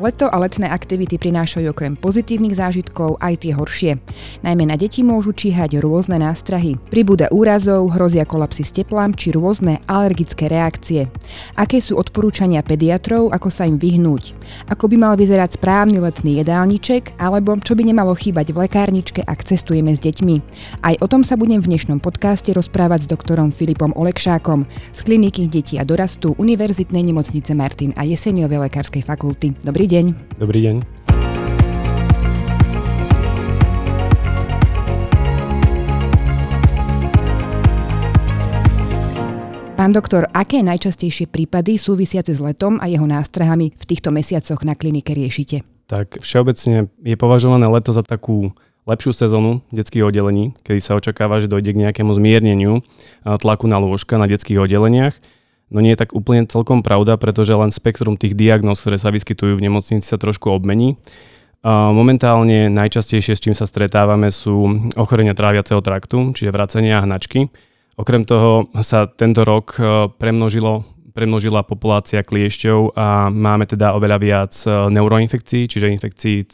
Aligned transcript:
Leto 0.00 0.32
a 0.32 0.40
letné 0.40 0.64
aktivity 0.64 1.20
prinášajú 1.20 1.76
okrem 1.76 1.92
pozitívnych 1.92 2.56
zážitkov 2.56 3.20
aj 3.20 3.44
tie 3.44 3.52
horšie. 3.52 4.00
Najmä 4.40 4.64
na 4.64 4.80
deti 4.80 5.04
môžu 5.04 5.36
číhať 5.36 5.76
rôzne 5.76 6.16
nástrahy. 6.16 6.80
Pribúda 6.88 7.28
úrazov, 7.28 7.92
hrozia 7.92 8.24
kolapsy 8.24 8.64
s 8.64 8.72
teplám 8.72 9.12
či 9.12 9.36
rôzne 9.36 9.76
alergické 9.84 10.48
reakcie. 10.48 11.12
Aké 11.52 11.84
sú 11.84 12.00
odporúčania 12.00 12.64
pediatrov, 12.64 13.28
ako 13.28 13.52
sa 13.52 13.68
im 13.68 13.76
vyhnúť? 13.76 14.32
Ako 14.72 14.88
by 14.88 14.96
mal 14.96 15.14
vyzerať 15.20 15.60
správny 15.60 16.00
letný 16.00 16.40
jedálniček, 16.40 17.20
alebo 17.20 17.60
čo 17.60 17.76
by 17.76 17.92
nemalo 17.92 18.16
chýbať 18.16 18.56
v 18.56 18.64
lekárničke, 18.64 19.20
ak 19.20 19.44
cestujeme 19.44 19.92
s 19.92 20.00
deťmi? 20.00 20.36
Aj 20.80 20.96
o 20.96 21.06
tom 21.12 21.28
sa 21.28 21.36
budem 21.36 21.60
v 21.60 21.76
dnešnom 21.76 22.00
podcaste 22.00 22.48
rozprávať 22.56 23.04
s 23.04 23.10
doktorom 23.12 23.52
Filipom 23.52 23.92
Olekšákom 23.92 24.64
z 24.96 25.00
kliniky 25.04 25.44
detí 25.44 25.76
a 25.76 25.84
dorastu 25.84 26.32
Univerzitnej 26.40 27.04
nemocnice 27.04 27.52
Martin 27.52 27.92
a 28.00 28.08
Jeseniovej 28.08 28.64
lekárskej 28.64 29.04
fakulty. 29.04 29.52
Dobrý 29.60 29.89
deň. 29.90 30.38
Dobrý 30.38 30.62
deň. 30.62 30.76
Pán 39.74 39.96
doktor, 39.96 40.28
aké 40.36 40.60
najčastejšie 40.60 41.26
prípady 41.32 41.80
súvisiace 41.80 42.36
s 42.36 42.40
letom 42.44 42.76
a 42.78 42.86
jeho 42.86 43.08
nástrahami 43.08 43.72
v 43.72 43.84
týchto 43.88 44.12
mesiacoch 44.12 44.60
na 44.60 44.76
klinike 44.76 45.16
riešite? 45.16 45.64
Tak 45.88 46.20
všeobecne 46.20 46.92
je 47.00 47.16
považované 47.16 47.64
leto 47.64 47.90
za 47.90 48.04
takú 48.04 48.52
lepšiu 48.84 49.16
sezónu 49.16 49.64
detských 49.72 50.04
oddelení, 50.04 50.52
kedy 50.68 50.84
sa 50.84 51.00
očakáva, 51.00 51.40
že 51.40 51.48
dojde 51.48 51.72
k 51.72 51.80
nejakému 51.88 52.12
zmierneniu 52.12 52.84
tlaku 53.24 53.66
na 53.72 53.80
lôžka 53.80 54.20
na 54.20 54.28
detských 54.28 54.60
oddeleniach. 54.60 55.16
No 55.70 55.78
nie 55.78 55.94
je 55.94 56.02
tak 56.02 56.18
úplne 56.18 56.50
celkom 56.50 56.82
pravda, 56.82 57.14
pretože 57.14 57.54
len 57.54 57.70
spektrum 57.70 58.18
tých 58.18 58.34
diagnóz, 58.34 58.82
ktoré 58.82 58.98
sa 58.98 59.14
vyskytujú 59.14 59.54
v 59.54 59.70
nemocnici, 59.70 60.02
sa 60.02 60.18
trošku 60.18 60.50
obmení. 60.50 60.98
Momentálne 61.62 62.72
najčastejšie, 62.72 63.36
s 63.36 63.44
čím 63.44 63.54
sa 63.54 63.70
stretávame, 63.70 64.34
sú 64.34 64.90
ochorenia 64.96 65.36
tráviaceho 65.36 65.78
traktu, 65.84 66.34
čiže 66.34 66.50
vracenia 66.50 66.98
a 66.98 67.04
hnačky. 67.06 67.52
Okrem 68.00 68.24
toho 68.24 68.66
sa 68.80 69.04
tento 69.04 69.44
rok 69.44 69.76
e, 69.76 70.08
premnožilo 70.08 70.88
premnožila 71.12 71.66
populácia 71.66 72.22
kliešťov 72.22 72.94
a 72.94 73.28
máme 73.28 73.66
teda 73.66 73.92
oveľa 73.94 74.18
viac 74.18 74.52
e, 74.64 74.70
neuroinfekcií, 74.94 75.66
čiže 75.66 75.92
infekcií 75.92 76.36
e, 76.42 76.46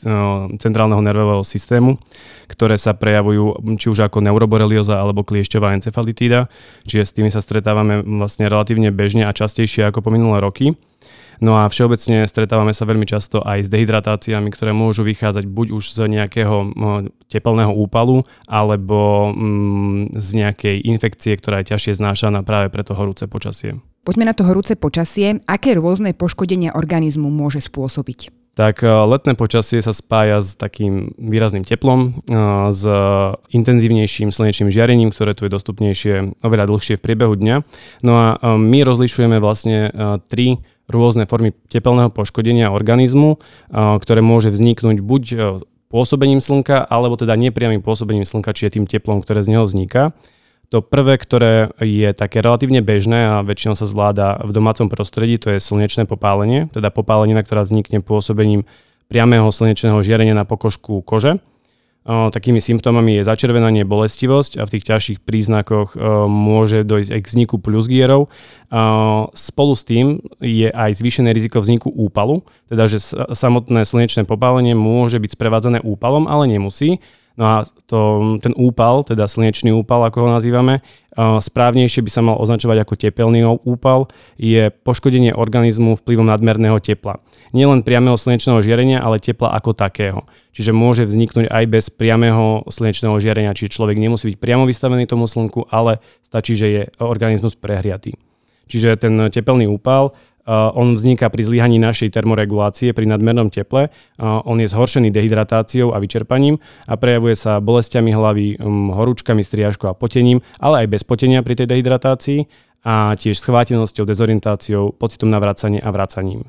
centrálneho 0.58 1.00
nervového 1.04 1.44
systému, 1.44 2.00
ktoré 2.48 2.80
sa 2.80 2.96
prejavujú 2.96 3.76
či 3.76 3.86
už 3.92 4.08
ako 4.08 4.24
neuroborelioza 4.24 4.96
alebo 4.98 5.22
kliešťová 5.22 5.76
encefalitída, 5.76 6.48
čiže 6.88 7.04
s 7.04 7.14
tými 7.14 7.30
sa 7.30 7.44
stretávame 7.44 8.02
vlastne 8.02 8.48
relatívne 8.48 8.88
bežne 8.90 9.28
a 9.28 9.36
častejšie 9.36 9.88
ako 9.88 10.02
po 10.04 10.10
minulé 10.10 10.40
roky. 10.40 10.74
No 11.40 11.60
a 11.60 11.68
všeobecne 11.68 12.24
stretávame 12.24 12.72
sa 12.72 12.88
veľmi 12.88 13.04
často 13.04 13.44
aj 13.44 13.68
s 13.68 13.72
dehydratáciami, 13.72 14.48
ktoré 14.48 14.72
môžu 14.72 15.04
vychádzať 15.04 15.44
buď 15.44 15.66
už 15.76 15.84
z 15.92 15.98
nejakého 16.08 16.72
tepelného 17.28 17.72
úpalu, 17.76 18.24
alebo 18.48 19.30
z 20.16 20.28
nejakej 20.32 20.80
infekcie, 20.88 21.36
ktorá 21.36 21.60
je 21.60 21.76
ťažšie 21.76 22.00
znášaná 22.00 22.40
práve 22.40 22.72
pre 22.72 22.80
to 22.80 22.96
horúce 22.96 23.28
počasie. 23.28 23.76
Poďme 24.06 24.30
na 24.30 24.38
to 24.38 24.46
horúce 24.46 24.78
počasie. 24.78 25.42
Aké 25.50 25.74
rôzne 25.74 26.14
poškodenia 26.14 26.78
organizmu 26.78 27.26
môže 27.26 27.58
spôsobiť? 27.58 28.46
tak 28.56 28.80
e, 28.80 28.88
letné 28.88 29.36
počasie 29.36 29.84
sa 29.84 29.92
spája 29.92 30.40
s 30.40 30.56
takým 30.56 31.12
výrazným 31.20 31.60
teplom, 31.60 32.16
e, 32.24 32.40
s 32.72 32.82
intenzívnejším 33.52 34.32
slnečným 34.32 34.72
žiarením, 34.72 35.12
ktoré 35.12 35.36
tu 35.36 35.44
je 35.44 35.52
dostupnejšie 35.52 36.40
oveľa 36.40 36.64
dlhšie 36.64 36.96
v 36.96 37.04
priebehu 37.04 37.36
dňa. 37.36 37.56
No 38.00 38.12
a 38.16 38.26
e, 38.32 38.36
my 38.56 38.80
rozlišujeme 38.80 39.36
vlastne 39.44 39.92
tri 40.32 40.64
rôzne 40.88 41.28
formy 41.28 41.52
tepelného 41.68 42.08
poškodenia 42.08 42.72
organizmu, 42.72 43.36
ktoré 43.74 44.24
môže 44.24 44.48
vzniknúť 44.48 45.04
buď 45.04 45.24
pôsobením 45.92 46.40
slnka, 46.40 46.80
alebo 46.80 47.20
teda 47.20 47.36
nepriamým 47.36 47.84
pôsobením 47.84 48.24
slnka, 48.24 48.56
či 48.56 48.70
je 48.70 48.80
tým 48.80 48.86
teplom, 48.88 49.20
ktoré 49.20 49.44
z 49.44 49.52
neho 49.52 49.68
vzniká. 49.68 50.16
To 50.74 50.82
prvé, 50.82 51.14
ktoré 51.14 51.70
je 51.78 52.10
také 52.10 52.42
relatívne 52.42 52.82
bežné 52.82 53.30
a 53.30 53.46
väčšinou 53.46 53.78
sa 53.78 53.86
zvláda 53.86 54.42
v 54.42 54.50
domácom 54.50 54.90
prostredí, 54.90 55.38
to 55.38 55.54
je 55.54 55.62
slnečné 55.62 56.10
popálenie, 56.10 56.66
teda 56.74 56.90
popálenina, 56.90 57.46
ktorá 57.46 57.62
vznikne 57.62 58.02
pôsobením 58.02 58.66
priamého 59.06 59.46
slnečného 59.54 60.02
žiarenia 60.02 60.34
na 60.34 60.42
pokožku 60.42 61.06
kože. 61.06 61.38
Takými 62.06 62.62
symptómami 62.62 63.18
je 63.18 63.26
začervenanie, 63.26 63.82
bolestivosť 63.82 64.58
a 64.58 64.66
v 64.66 64.78
tých 64.78 64.86
ťažších 64.86 65.18
príznakoch 65.26 65.98
môže 66.30 66.86
dojsť 66.86 67.10
aj 67.10 67.20
k 67.22 67.30
vzniku 67.34 67.58
plusgierov. 67.58 68.30
Spolu 69.34 69.74
s 69.74 69.82
tým 69.82 70.22
je 70.38 70.70
aj 70.70 71.02
zvýšené 71.02 71.34
riziko 71.34 71.58
vzniku 71.58 71.90
úpalu, 71.90 72.46
teda 72.70 72.86
že 72.86 73.02
samotné 73.34 73.82
slnečné 73.82 74.22
popálenie 74.22 74.78
môže 74.78 75.18
byť 75.18 75.34
sprevádzané 75.34 75.78
úpalom, 75.82 76.30
ale 76.30 76.46
nemusí. 76.46 77.02
No 77.36 77.44
a 77.44 77.56
to, 77.84 78.00
ten 78.40 78.56
úpal, 78.56 79.04
teda 79.04 79.28
slnečný 79.28 79.68
úpal, 79.76 80.08
ako 80.08 80.24
ho 80.24 80.30
nazývame, 80.32 80.80
správnejšie 81.16 82.00
by 82.00 82.10
sa 82.12 82.24
mal 82.24 82.40
označovať 82.40 82.80
ako 82.80 82.94
tepelný 82.96 83.44
úpal, 83.64 84.08
je 84.40 84.72
poškodenie 84.72 85.36
organizmu 85.36 86.00
vplyvom 86.00 86.24
nadmerného 86.32 86.80
tepla. 86.80 87.20
Nielen 87.52 87.84
priamého 87.84 88.16
slnečného 88.16 88.64
žiarenia, 88.64 89.04
ale 89.04 89.20
tepla 89.20 89.52
ako 89.52 89.76
takého. 89.76 90.24
Čiže 90.56 90.72
môže 90.72 91.04
vzniknúť 91.04 91.52
aj 91.52 91.64
bez 91.68 91.92
priamého 91.92 92.64
slnečného 92.72 93.20
žiarenia, 93.20 93.52
čiže 93.52 93.76
človek 93.76 94.00
nemusí 94.00 94.32
byť 94.32 94.36
priamo 94.40 94.64
vystavený 94.64 95.04
tomu 95.04 95.28
slnku, 95.28 95.68
ale 95.68 96.00
stačí, 96.24 96.56
že 96.56 96.66
je 96.72 96.82
organizmus 97.04 97.52
prehriatý. 97.52 98.16
Čiže 98.66 98.96
ten 98.96 99.14
tepelný 99.28 99.68
úpal 99.68 100.16
Uh, 100.46 100.70
on 100.78 100.94
vzniká 100.94 101.26
pri 101.26 101.42
zlyhaní 101.42 101.82
našej 101.82 102.14
termoregulácie 102.14 102.94
pri 102.94 103.02
nadmernom 103.02 103.50
teple. 103.50 103.90
Uh, 104.14 104.38
on 104.46 104.62
je 104.62 104.70
zhoršený 104.70 105.10
dehydratáciou 105.10 105.90
a 105.90 105.98
vyčerpaním 105.98 106.62
a 106.86 106.94
prejavuje 106.94 107.34
sa 107.34 107.58
bolestiami 107.58 108.14
hlavy, 108.14 108.62
um, 108.62 108.94
horúčkami, 108.94 109.42
striažkou 109.42 109.90
a 109.90 109.98
potením, 109.98 110.46
ale 110.62 110.86
aj 110.86 110.94
bez 110.94 111.02
potenia 111.02 111.42
pri 111.42 111.58
tej 111.58 111.66
dehydratácii 111.66 112.46
a 112.86 113.18
tiež 113.18 113.42
schvátenosťou, 113.42 114.06
dezorientáciou, 114.06 114.94
pocitom 114.94 115.34
navracania 115.34 115.82
a 115.82 115.90
vracaním. 115.90 116.46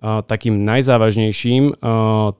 Uh, 0.00 0.24
takým 0.24 0.64
najzávažnejším 0.64 1.84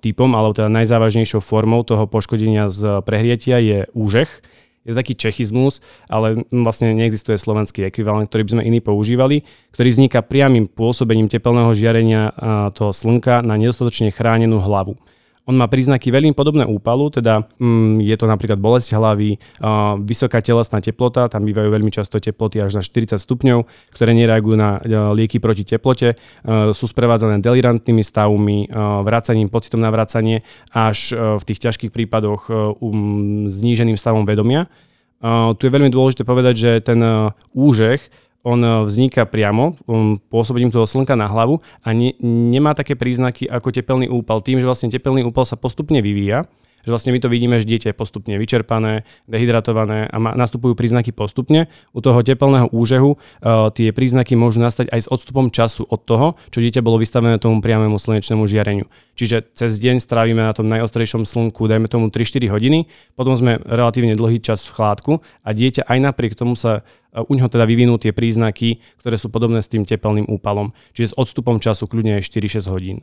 typom, 0.00 0.30
alebo 0.32 0.56
teda 0.56 0.72
najzávažnejšou 0.72 1.44
formou 1.44 1.84
toho 1.84 2.08
poškodenia 2.08 2.72
z 2.72 3.04
prehrietia 3.04 3.60
je 3.60 3.78
úžeh, 3.92 4.32
je 4.82 4.90
to 4.90 4.98
taký 4.98 5.14
čechizmus, 5.14 5.78
ale 6.10 6.42
vlastne 6.50 6.90
neexistuje 6.94 7.38
slovenský 7.38 7.86
ekvivalent, 7.86 8.26
ktorý 8.26 8.42
by 8.42 8.52
sme 8.58 8.66
iní 8.66 8.80
používali, 8.82 9.46
ktorý 9.70 9.88
vzniká 9.94 10.26
priamým 10.26 10.66
pôsobením 10.66 11.30
tepelného 11.30 11.70
žiarenia 11.70 12.34
toho 12.74 12.90
slnka 12.90 13.46
na 13.46 13.54
nedostatočne 13.54 14.10
chránenú 14.10 14.58
hlavu. 14.58 14.98
On 15.42 15.58
má 15.58 15.66
príznaky 15.66 16.14
veľmi 16.14 16.38
podobné 16.38 16.62
úpalu, 16.62 17.10
teda 17.10 17.42
mm, 17.58 17.98
je 17.98 18.14
to 18.14 18.30
napríklad 18.30 18.62
bolesť 18.62 18.94
hlavy, 18.94 19.42
uh, 19.58 19.98
vysoká 19.98 20.38
telesná 20.38 20.78
teplota, 20.78 21.26
tam 21.26 21.42
bývajú 21.42 21.66
veľmi 21.66 21.90
často 21.90 22.22
teploty 22.22 22.62
až 22.62 22.78
na 22.78 22.82
40 22.86 23.18
stupňov, 23.18 23.66
ktoré 23.90 24.14
nereagujú 24.14 24.54
na 24.54 24.78
uh, 24.78 25.10
lieky 25.10 25.42
proti 25.42 25.66
teplote, 25.66 26.14
uh, 26.14 26.70
sú 26.70 26.86
sprevádzané 26.86 27.42
delirantnými 27.42 28.06
stavmi, 28.06 28.70
uh, 28.70 29.02
vracaním, 29.02 29.50
pocitom 29.50 29.82
na 29.82 29.90
vracanie, 29.90 30.46
až 30.70 31.10
uh, 31.10 31.42
v 31.42 31.44
tých 31.50 31.58
ťažkých 31.58 31.90
prípadoch 31.90 32.46
uh, 32.46 32.78
um, 32.78 33.50
zníženým 33.50 33.98
stavom 33.98 34.22
vedomia. 34.22 34.70
Uh, 35.18 35.58
tu 35.58 35.66
je 35.66 35.74
veľmi 35.74 35.90
dôležité 35.90 36.22
povedať, 36.22 36.54
že 36.54 36.70
ten 36.86 37.02
uh, 37.02 37.34
úžeh 37.50 37.98
on 38.42 38.58
e, 38.62 38.68
vzniká 38.86 39.22
priamo 39.26 39.78
um, 39.86 40.18
pôsobením 40.30 40.70
toho 40.70 40.86
slnka 40.86 41.14
na 41.14 41.30
hlavu 41.30 41.62
a 41.82 41.94
ne, 41.94 42.14
nemá 42.22 42.74
také 42.74 42.98
príznaky 42.98 43.46
ako 43.46 43.70
tepelný 43.70 44.10
úpal. 44.10 44.42
Tým, 44.42 44.58
že 44.58 44.66
vlastne 44.66 44.90
tepelný 44.90 45.22
úpal 45.22 45.46
sa 45.46 45.54
postupne 45.54 46.02
vyvíja, 46.02 46.46
že 46.82 46.90
vlastne 46.90 47.14
my 47.14 47.18
to 47.22 47.30
vidíme, 47.30 47.54
že 47.62 47.66
dieťa 47.66 47.94
je 47.94 47.96
postupne 47.96 48.34
vyčerpané, 48.34 49.06
dehydratované 49.30 50.10
a 50.10 50.16
má, 50.18 50.34
nastupujú 50.34 50.74
príznaky 50.74 51.14
postupne. 51.14 51.70
U 51.94 52.02
toho 52.02 52.18
tepelného 52.20 52.68
úžehu 52.74 53.16
uh, 53.16 53.70
tie 53.70 53.94
príznaky 53.94 54.34
môžu 54.34 54.58
nastať 54.58 54.90
aj 54.90 55.06
s 55.06 55.08
odstupom 55.08 55.48
času 55.48 55.86
od 55.86 56.02
toho, 56.02 56.34
čo 56.50 56.58
dieťa 56.58 56.82
bolo 56.82 56.98
vystavené 56.98 57.38
tomu 57.38 57.62
priamému 57.62 57.96
slnečnému 57.96 58.44
žiareniu. 58.50 58.90
Čiže 59.14 59.54
cez 59.54 59.78
deň 59.78 60.02
strávime 60.02 60.42
na 60.42 60.52
tom 60.52 60.66
najostrejšom 60.66 61.22
slnku, 61.22 61.70
dajme 61.70 61.86
tomu 61.86 62.10
3-4 62.10 62.50
hodiny, 62.50 62.90
potom 63.14 63.38
sme 63.38 63.62
relatívne 63.62 64.18
dlhý 64.18 64.42
čas 64.42 64.66
v 64.66 64.74
chládku 64.74 65.12
a 65.46 65.48
dieťa 65.54 65.86
aj 65.86 65.98
napriek 66.02 66.34
tomu 66.34 66.58
sa 66.58 66.82
uh, 66.82 67.22
u 67.30 67.32
neho 67.38 67.46
teda 67.46 67.62
vyvinú 67.62 67.94
tie 68.02 68.10
príznaky, 68.10 68.82
ktoré 68.98 69.14
sú 69.14 69.30
podobné 69.30 69.62
s 69.62 69.70
tým 69.70 69.86
tepelným 69.86 70.26
úpalom. 70.26 70.74
Čiže 70.98 71.14
s 71.14 71.18
odstupom 71.18 71.62
času 71.62 71.86
kľudne 71.86 72.18
aj 72.18 72.26
4-6 72.26 72.66
hodín 72.72 72.98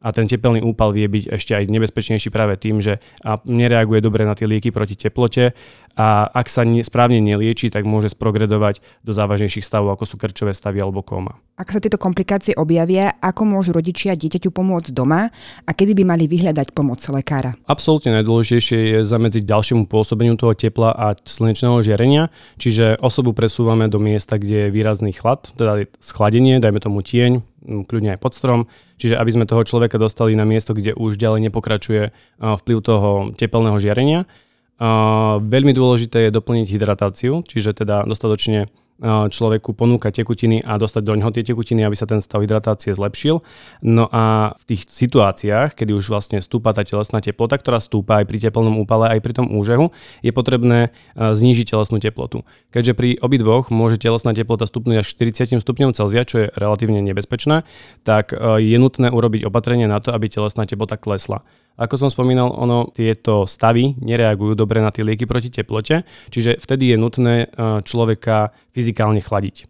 a 0.00 0.08
ten 0.16 0.24
tepelný 0.24 0.64
úpal 0.64 0.96
vie 0.96 1.04
byť 1.06 1.36
ešte 1.36 1.52
aj 1.52 1.68
nebezpečnejší 1.68 2.32
práve 2.32 2.56
tým, 2.56 2.80
že 2.80 3.04
nereaguje 3.44 4.00
dobre 4.00 4.24
na 4.24 4.32
tie 4.32 4.48
lieky 4.48 4.72
proti 4.72 4.96
teplote 4.96 5.52
a 5.98 6.30
ak 6.30 6.46
sa 6.46 6.62
správne 6.86 7.18
nelieči, 7.18 7.68
tak 7.68 7.82
môže 7.82 8.14
sprogredovať 8.14 8.82
do 9.02 9.10
závažnejších 9.10 9.66
stavov, 9.66 9.94
ako 9.98 10.04
sú 10.06 10.16
krčové 10.16 10.54
stavy 10.54 10.78
alebo 10.80 11.02
kóma. 11.02 11.36
Ak 11.60 11.74
sa 11.74 11.82
tieto 11.82 12.00
komplikácie 12.00 12.56
objavia, 12.56 13.20
ako 13.20 13.44
môžu 13.44 13.76
rodičia 13.76 14.16
dieťaťu 14.16 14.48
pomôcť 14.48 14.96
doma 14.96 15.28
a 15.66 15.70
kedy 15.70 15.92
by 16.00 16.04
mali 16.08 16.24
vyhľadať 16.24 16.72
pomoc 16.72 17.04
lekára? 17.12 17.52
Absolútne 17.68 18.16
najdôležitejšie 18.16 18.78
je 18.96 18.98
zamedziť 19.04 19.44
ďalšiemu 19.44 19.84
pôsobeniu 19.90 20.40
toho 20.40 20.56
tepla 20.56 20.94
a 20.94 21.12
slnečného 21.20 21.84
žiarenia, 21.84 22.32
čiže 22.56 22.96
osobu 23.04 23.36
presúvame 23.36 23.92
do 23.92 24.00
miesta, 24.00 24.40
kde 24.40 24.68
je 24.68 24.72
výrazný 24.72 25.12
chlad, 25.12 25.52
teda 25.58 25.84
schladenie, 26.00 26.62
dajme 26.62 26.80
tomu 26.80 27.04
tieň, 27.04 27.44
kľudne 27.60 28.16
aj 28.16 28.20
pod 28.24 28.32
strom, 28.32 28.60
čiže 28.96 29.20
aby 29.20 29.30
sme 29.36 29.44
toho 29.44 29.60
človeka 29.68 30.00
dostali 30.00 30.32
na 30.32 30.48
miesto, 30.48 30.72
kde 30.72 30.96
už 30.96 31.20
ďalej 31.20 31.52
nepokračuje 31.52 32.02
vplyv 32.40 32.78
toho 32.80 33.36
tepelného 33.36 33.76
žiarenia. 33.76 34.24
Veľmi 34.80 35.76
dôležité 35.76 36.26
je 36.26 36.34
doplniť 36.34 36.66
hydratáciu, 36.72 37.44
čiže 37.44 37.84
teda 37.84 38.08
dostatočne 38.08 38.72
človeku 39.04 39.72
ponúkať 39.72 40.20
tekutiny 40.20 40.60
a 40.60 40.76
dostať 40.76 41.00
do 41.00 41.16
ňoho 41.16 41.32
tie 41.32 41.40
tekutiny, 41.40 41.88
aby 41.88 41.96
sa 41.96 42.04
ten 42.04 42.20
stav 42.20 42.44
hydratácie 42.44 42.92
zlepšil. 42.92 43.40
No 43.80 44.04
a 44.12 44.52
v 44.60 44.64
tých 44.68 44.92
situáciách, 44.92 45.72
kedy 45.72 45.96
už 45.96 46.12
vlastne 46.12 46.44
stúpa 46.44 46.76
tá 46.76 46.84
telesná 46.84 47.24
teplota, 47.24 47.56
ktorá 47.56 47.80
stúpa 47.80 48.20
aj 48.20 48.28
pri 48.28 48.44
teplnom 48.44 48.76
úpale, 48.76 49.08
aj 49.08 49.24
pri 49.24 49.32
tom 49.40 49.48
úžehu, 49.56 49.88
je 50.20 50.36
potrebné 50.36 50.92
znížiť 51.16 51.72
telesnú 51.72 51.96
teplotu. 51.96 52.44
Keďže 52.76 52.92
pri 52.92 53.16
obidvoch 53.24 53.72
môže 53.72 53.96
telesná 53.96 54.36
teplota 54.36 54.68
stupnúť 54.68 55.00
až 55.00 55.06
40 55.16 55.64
stupňov 55.64 55.96
Celzia, 55.96 56.28
čo 56.28 56.36
je 56.44 56.46
relatívne 56.52 57.00
nebezpečné, 57.00 57.64
tak 58.04 58.36
je 58.36 58.76
nutné 58.76 59.08
urobiť 59.08 59.48
opatrenie 59.48 59.88
na 59.88 60.04
to, 60.04 60.12
aby 60.12 60.28
telesná 60.28 60.68
teplota 60.68 61.00
klesla. 61.00 61.40
Ako 61.80 61.96
som 61.96 62.12
spomínal, 62.12 62.52
ono 62.52 62.92
tieto 62.92 63.48
stavy 63.48 63.96
nereagujú 64.04 64.52
dobre 64.52 64.84
na 64.84 64.92
tie 64.92 65.00
lieky 65.00 65.24
proti 65.24 65.48
teplote, 65.48 66.04
čiže 66.28 66.60
vtedy 66.60 66.92
je 66.92 66.96
nutné 67.00 67.34
e, 67.40 67.46
človeka 67.80 68.52
fyzikálne 68.76 69.24
chladiť. 69.24 69.64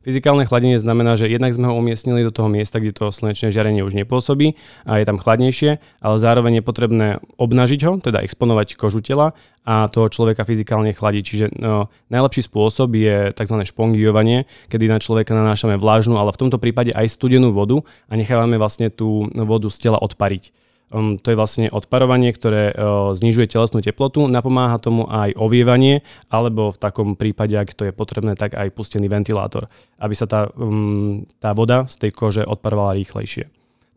Fyzikálne 0.00 0.48
chladenie 0.48 0.80
znamená, 0.80 1.20
že 1.20 1.28
jednak 1.28 1.52
sme 1.52 1.68
ho 1.68 1.76
umiestnili 1.76 2.24
do 2.24 2.32
toho 2.32 2.48
miesta, 2.48 2.80
kde 2.80 2.96
to 2.96 3.12
slnečné 3.12 3.52
žiarenie 3.52 3.84
už 3.84 3.92
nepôsobí 3.92 4.56
a 4.88 4.96
je 4.96 5.04
tam 5.04 5.20
chladnejšie, 5.20 5.76
ale 5.76 6.16
zároveň 6.16 6.56
je 6.56 6.64
potrebné 6.64 7.08
obnažiť 7.36 7.80
ho, 7.84 8.00
teda 8.00 8.24
exponovať 8.24 8.80
kožu 8.80 9.04
tela 9.04 9.36
a 9.68 9.92
toho 9.92 10.08
človeka 10.08 10.48
fyzikálne 10.48 10.96
chladiť. 10.96 11.22
Čiže 11.28 11.46
no, 11.60 11.92
najlepší 12.08 12.48
spôsob 12.48 12.96
je 12.96 13.28
tzv. 13.36 13.56
špongiovanie, 13.60 14.48
kedy 14.72 14.88
na 14.88 14.96
človeka 14.96 15.36
nanášame 15.36 15.76
vlážnu, 15.76 16.16
ale 16.16 16.32
v 16.32 16.48
tomto 16.48 16.56
prípade 16.56 16.96
aj 16.96 17.04
studenú 17.12 17.52
vodu 17.52 17.84
a 18.08 18.16
nechávame 18.16 18.56
vlastne 18.56 18.88
tú 18.88 19.28
vodu 19.36 19.68
z 19.68 19.84
tela 19.84 20.00
odpariť. 20.00 20.69
Um, 20.90 21.22
to 21.22 21.30
je 21.30 21.38
vlastne 21.38 21.66
odparovanie, 21.70 22.34
ktoré 22.34 22.74
uh, 22.74 23.14
znižuje 23.14 23.46
telesnú 23.46 23.78
teplotu, 23.78 24.26
napomáha 24.26 24.82
tomu 24.82 25.06
aj 25.06 25.38
ovievanie, 25.38 26.02
alebo 26.26 26.74
v 26.74 26.82
takom 26.82 27.14
prípade, 27.14 27.54
ak 27.54 27.78
to 27.78 27.86
je 27.86 27.94
potrebné, 27.94 28.34
tak 28.34 28.58
aj 28.58 28.74
pustený 28.74 29.06
ventilátor, 29.06 29.70
aby 30.02 30.14
sa 30.18 30.26
tá, 30.26 30.50
um, 30.58 31.22
tá 31.38 31.54
voda 31.54 31.86
z 31.86 31.94
tej 32.06 32.10
kože 32.10 32.42
odparovala 32.42 32.98
rýchlejšie. 32.98 33.46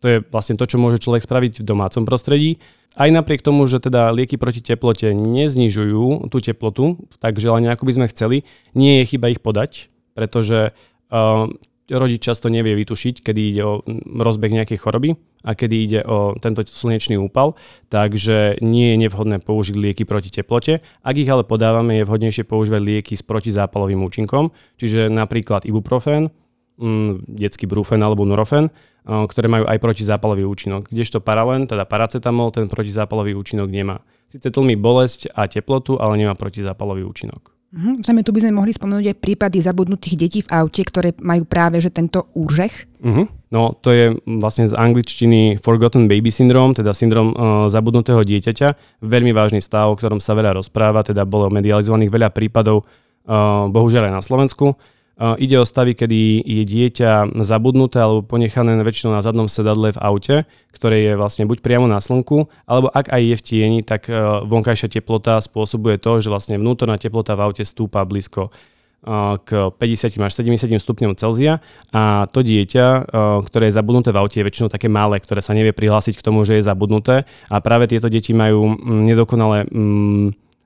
To 0.03 0.05
je 0.05 0.17
vlastne 0.29 0.53
to, 0.53 0.69
čo 0.69 0.77
môže 0.77 1.01
človek 1.01 1.25
spraviť 1.25 1.63
v 1.63 1.67
domácom 1.67 2.05
prostredí. 2.05 2.61
Aj 2.93 3.09
napriek 3.09 3.41
tomu, 3.41 3.65
že 3.65 3.81
teda 3.81 4.13
lieky 4.13 4.37
proti 4.37 4.61
teplote 4.61 5.17
neznižujú 5.17 6.29
tú 6.29 6.37
teplotu, 6.43 7.01
tak 7.17 7.41
želanie, 7.41 7.73
ako 7.73 7.89
by 7.89 7.93
sme 7.97 8.11
chceli, 8.13 8.37
nie 8.77 9.01
je 9.01 9.17
chyba 9.17 9.33
ich 9.33 9.41
podať, 9.41 9.89
pretože 10.13 10.77
uh, 11.09 11.49
rodič 11.93 12.25
často 12.25 12.49
nevie 12.49 12.73
vytušiť, 12.73 13.21
kedy 13.21 13.41
ide 13.53 13.61
o 13.61 13.73
rozbeh 14.17 14.49
nejakej 14.49 14.81
choroby 14.81 15.15
a 15.45 15.53
kedy 15.53 15.75
ide 15.75 15.99
o 16.03 16.33
tento 16.39 16.65
slnečný 16.65 17.19
úpal, 17.19 17.53
takže 17.93 18.57
nie 18.63 18.95
je 18.95 18.97
nevhodné 19.07 19.43
použiť 19.43 19.75
lieky 19.77 20.03
proti 20.03 20.33
teplote. 20.33 20.81
Ak 21.03 21.15
ich 21.15 21.29
ale 21.29 21.45
podávame, 21.45 22.01
je 22.01 22.07
vhodnejšie 22.07 22.43
používať 22.47 22.81
lieky 22.81 23.13
s 23.13 23.23
protizápalovým 23.23 24.01
účinkom, 24.01 24.55
čiže 24.79 25.11
napríklad 25.11 25.67
ibuprofen, 25.69 26.31
mm, 26.79 27.27
detský 27.27 27.69
brufen 27.69 28.01
alebo 28.01 28.25
nurofen, 28.25 28.73
ktoré 29.03 29.51
majú 29.51 29.67
aj 29.67 29.83
protizápalový 29.83 30.47
účinok. 30.47 30.87
Kdežto 30.87 31.19
paralen, 31.19 31.67
teda 31.67 31.83
paracetamol, 31.83 32.55
ten 32.55 32.71
protizápalový 32.71 33.35
účinok 33.35 33.67
nemá. 33.67 33.99
Sice 34.31 34.47
tlmi 34.47 34.79
bolesť 34.79 35.27
a 35.35 35.45
teplotu, 35.51 35.99
ale 35.99 36.15
nemá 36.15 36.33
protizápalový 36.39 37.03
účinok. 37.03 37.51
Mhm. 37.73 38.05
Zrejme 38.05 38.21
tu 38.21 38.29
by 38.29 38.39
sme 38.45 38.53
mohli 38.53 38.69
spomenúť 38.69 39.05
aj 39.09 39.17
prípady 39.17 39.57
zabudnutých 39.57 40.15
detí 40.15 40.39
v 40.45 40.51
aute, 40.53 40.85
ktoré 40.85 41.17
majú 41.17 41.41
práve 41.49 41.81
že 41.81 41.89
tento 41.89 42.29
úržech. 42.37 42.85
Uh-huh. 43.01 43.25
No 43.49 43.73
to 43.73 43.89
je 43.89 44.13
vlastne 44.29 44.69
z 44.69 44.77
angličtiny 44.77 45.57
Forgotten 45.57 46.05
Baby 46.05 46.29
Syndrome, 46.29 46.77
teda 46.77 46.93
syndrom 46.93 47.33
uh, 47.33 47.65
zabudnutého 47.73 48.21
dieťaťa. 48.21 49.01
Veľmi 49.01 49.33
vážny 49.33 49.57
stav, 49.57 49.89
o 49.89 49.97
ktorom 49.97 50.21
sa 50.21 50.37
veľa 50.37 50.53
rozpráva, 50.53 51.01
teda 51.01 51.25
bolo 51.25 51.49
medializovaných 51.49 52.13
veľa 52.13 52.29
prípadov, 52.29 52.85
uh, 53.25 53.65
bohužiaľ 53.73 54.13
aj 54.13 54.13
na 54.15 54.23
Slovensku. 54.23 54.77
Ide 55.23 55.55
o 55.55 55.63
stavy, 55.63 55.95
kedy 55.95 56.43
je 56.43 56.63
dieťa 56.67 57.39
zabudnuté 57.47 58.03
alebo 58.03 58.27
ponechané 58.27 58.75
väčšinou 58.83 59.15
na 59.15 59.23
zadnom 59.23 59.47
sedadle 59.47 59.95
v 59.95 60.01
aute, 60.03 60.35
ktoré 60.75 60.99
je 60.99 61.13
vlastne 61.15 61.47
buď 61.47 61.63
priamo 61.63 61.87
na 61.87 62.03
slnku, 62.03 62.51
alebo 62.67 62.91
ak 62.91 63.07
aj 63.07 63.21
je 63.23 63.35
v 63.39 63.45
tieni, 63.45 63.79
tak 63.87 64.11
e, 64.11 64.19
vonkajšia 64.43 64.99
teplota 64.99 65.39
spôsobuje 65.39 65.95
to, 65.95 66.19
že 66.19 66.27
vlastne 66.27 66.59
vnútorná 66.59 66.99
teplota 66.99 67.39
v 67.39 67.47
aute 67.47 67.63
stúpa 67.63 68.03
blízko 68.03 68.51
e, 68.51 69.39
k 69.47 69.71
50 69.71 70.19
až 70.19 70.33
70 70.35 70.75
stupňom 70.75 71.15
Celzia. 71.15 71.63
A 71.95 72.27
to 72.27 72.43
dieťa, 72.43 72.83
e, 72.83 73.01
ktoré 73.47 73.71
je 73.71 73.77
zabudnuté 73.79 74.11
v 74.11 74.19
aute, 74.19 74.35
je 74.35 74.43
väčšinou 74.43 74.67
také 74.67 74.91
malé, 74.91 75.23
ktoré 75.23 75.39
sa 75.39 75.55
nevie 75.55 75.71
prihlásiť 75.71 76.19
k 76.19 76.25
tomu, 76.25 76.43
že 76.43 76.59
je 76.59 76.67
zabudnuté. 76.67 77.23
A 77.47 77.63
práve 77.63 77.87
tieto 77.87 78.11
deti 78.11 78.35
majú 78.35 78.75
nedokonalé 78.83 79.71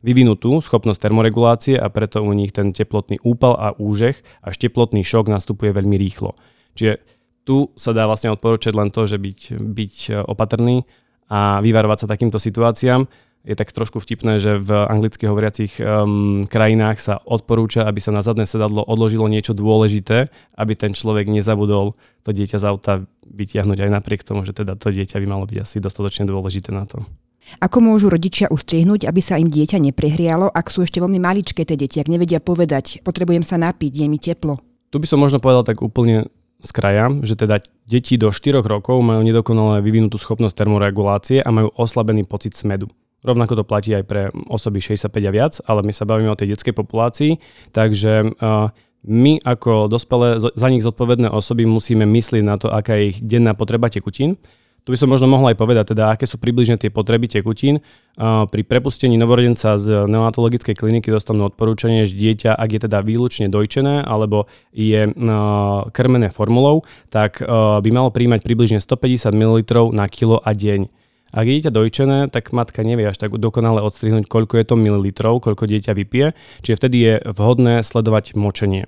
vyvinutú 0.07 0.63
schopnosť 0.63 1.12
termoregulácie 1.12 1.75
a 1.75 1.92
preto 1.92 2.24
u 2.24 2.31
nich 2.31 2.56
ten 2.56 2.71
teplotný 2.71 3.19
úpal 3.27 3.59
a 3.59 3.75
úžeh 3.75 4.15
až 4.39 4.56
teplotný 4.56 5.04
šok 5.04 5.27
nastupuje 5.27 5.75
veľmi 5.75 6.00
rýchlo. 6.00 6.39
Čiže 6.80 7.04
tu 7.44 7.75
sa 7.75 7.92
dá 7.92 8.07
vlastne 8.07 8.31
odporúčať 8.31 8.71
len 8.71 8.88
to, 8.92 9.04
že 9.04 9.19
byť, 9.19 9.39
byť 9.59 9.95
e, 10.12 10.12
opatrný 10.19 10.83
a 11.27 11.59
vyvarovať 11.59 12.04
sa 12.04 12.12
takýmto 12.12 12.39
situáciám. 12.39 13.07
Je 13.48 13.56
tak 13.56 13.71
trošku 13.71 14.04
vtipné, 14.04 14.44
že 14.44 14.59
v 14.59 14.75
anglicky 14.75 15.24
hovoriacich 15.24 15.80
um, 15.80 16.44
krajinách 16.44 17.00
sa 17.00 17.15
odporúča, 17.24 17.88
aby 17.88 18.03
sa 18.03 18.12
na 18.12 18.19
zadné 18.19 18.44
sedadlo 18.44 18.83
odložilo 18.83 19.31
niečo 19.31 19.56
dôležité, 19.56 20.27
aby 20.60 20.75
ten 20.75 20.92
človek 20.92 21.31
nezabudol 21.31 21.95
to 22.27 22.36
dieťa 22.36 22.60
z 22.60 22.65
auta 22.68 22.94
vytiahnuť 23.24 23.88
aj 23.88 23.92
napriek 23.92 24.27
tomu, 24.27 24.44
že 24.44 24.51
teda 24.51 24.75
to 24.75 24.92
dieťa 24.92 25.24
by 25.24 25.27
malo 25.31 25.48
byť 25.48 25.63
asi 25.63 25.80
dostatočne 25.80 26.27
dôležité 26.27 26.75
na 26.75 26.83
to. 26.83 27.07
Ako 27.64 27.80
môžu 27.80 28.12
rodičia 28.12 28.52
ustriehnúť, 28.52 29.08
aby 29.08 29.22
sa 29.24 29.40
im 29.40 29.48
dieťa 29.48 29.80
neprehrialo, 29.80 30.52
ak 30.52 30.68
sú 30.68 30.84
ešte 30.84 31.00
veľmi 31.00 31.18
maličké 31.18 31.64
tie 31.64 31.80
deti, 31.80 31.98
ak 32.04 32.12
nevedia 32.12 32.44
povedať, 32.44 33.02
potrebujem 33.02 33.42
sa 33.42 33.56
napiť, 33.56 34.04
je 34.04 34.08
mi 34.12 34.20
teplo? 34.20 34.60
Tu 34.92 35.00
by 35.00 35.08
som 35.08 35.20
možno 35.20 35.40
povedal 35.40 35.64
tak 35.64 35.80
úplne 35.84 36.28
z 36.58 36.70
kraja, 36.74 37.14
že 37.22 37.38
teda 37.38 37.62
deti 37.86 38.18
do 38.18 38.34
4 38.34 38.66
rokov 38.66 38.98
majú 39.06 39.22
nedokonale 39.22 39.80
vyvinutú 39.86 40.18
schopnosť 40.18 40.58
termoregulácie 40.58 41.38
a 41.44 41.50
majú 41.54 41.70
oslabený 41.78 42.26
pocit 42.26 42.58
smedu. 42.58 42.90
Rovnako 43.22 43.62
to 43.62 43.64
platí 43.66 43.92
aj 43.94 44.04
pre 44.06 44.30
osoby 44.50 44.82
65 44.82 45.10
a 45.10 45.32
viac, 45.34 45.54
ale 45.66 45.82
my 45.82 45.94
sa 45.94 46.06
bavíme 46.06 46.30
o 46.30 46.38
tej 46.38 46.54
detskej 46.54 46.74
populácii, 46.74 47.42
takže 47.74 48.30
my 49.08 49.34
ako 49.46 49.89
dospelé, 49.89 50.42
za 50.42 50.68
nich 50.70 50.86
zodpovedné 50.86 51.30
osoby 51.30 51.66
musíme 51.70 52.06
myslieť 52.06 52.44
na 52.46 52.58
to, 52.58 52.70
aká 52.74 52.98
je 52.98 53.13
ich 53.13 53.20
denná 53.22 53.54
potreba 53.54 53.89
tekutín 53.89 54.38
tu 54.88 54.96
by 54.96 55.03
som 55.03 55.12
možno 55.12 55.27
mohol 55.27 55.51
aj 55.51 55.60
povedať, 55.60 55.91
teda, 55.91 56.15
aké 56.15 56.24
sú 56.24 56.39
približne 56.39 56.79
tie 56.79 56.88
potreby 56.88 57.27
tekutín. 57.27 57.84
Pri 58.48 58.62
prepustení 58.63 59.20
novorodenca 59.20 59.75
z 59.75 60.08
neonatologickej 60.08 60.79
kliniky 60.79 61.12
dostanú 61.12 61.51
odporúčanie, 61.51 62.08
že 62.08 62.15
dieťa, 62.15 62.56
ak 62.56 62.70
je 62.72 62.79
teda 62.88 63.03
výlučne 63.03 63.51
dojčené 63.51 64.08
alebo 64.08 64.48
je 64.72 65.12
krmené 65.91 66.32
formulou, 66.32 66.88
tak 67.12 67.44
by 67.84 67.89
malo 67.91 68.15
príjmať 68.15 68.48
približne 68.48 68.79
150 68.79 69.36
ml 69.36 69.60
na 69.91 70.08
kilo 70.08 70.39
a 70.39 70.56
deň. 70.56 70.88
Ak 71.36 71.44
je 71.44 71.60
dieťa 71.60 71.75
dojčené, 71.75 72.32
tak 72.32 72.56
matka 72.56 72.88
nevie 72.88 73.12
až 73.12 73.20
tak 73.20 73.36
dokonale 73.36 73.84
odstrihnúť, 73.84 74.32
koľko 74.32 74.63
je 74.63 74.65
to 74.72 74.79
mililitrov, 74.79 75.44
koľko 75.44 75.67
dieťa 75.67 75.91
vypije, 75.91 76.32
čiže 76.63 76.79
vtedy 76.79 76.98
je 77.03 77.13
vhodné 77.27 77.84
sledovať 77.84 78.39
močenie. 78.39 78.88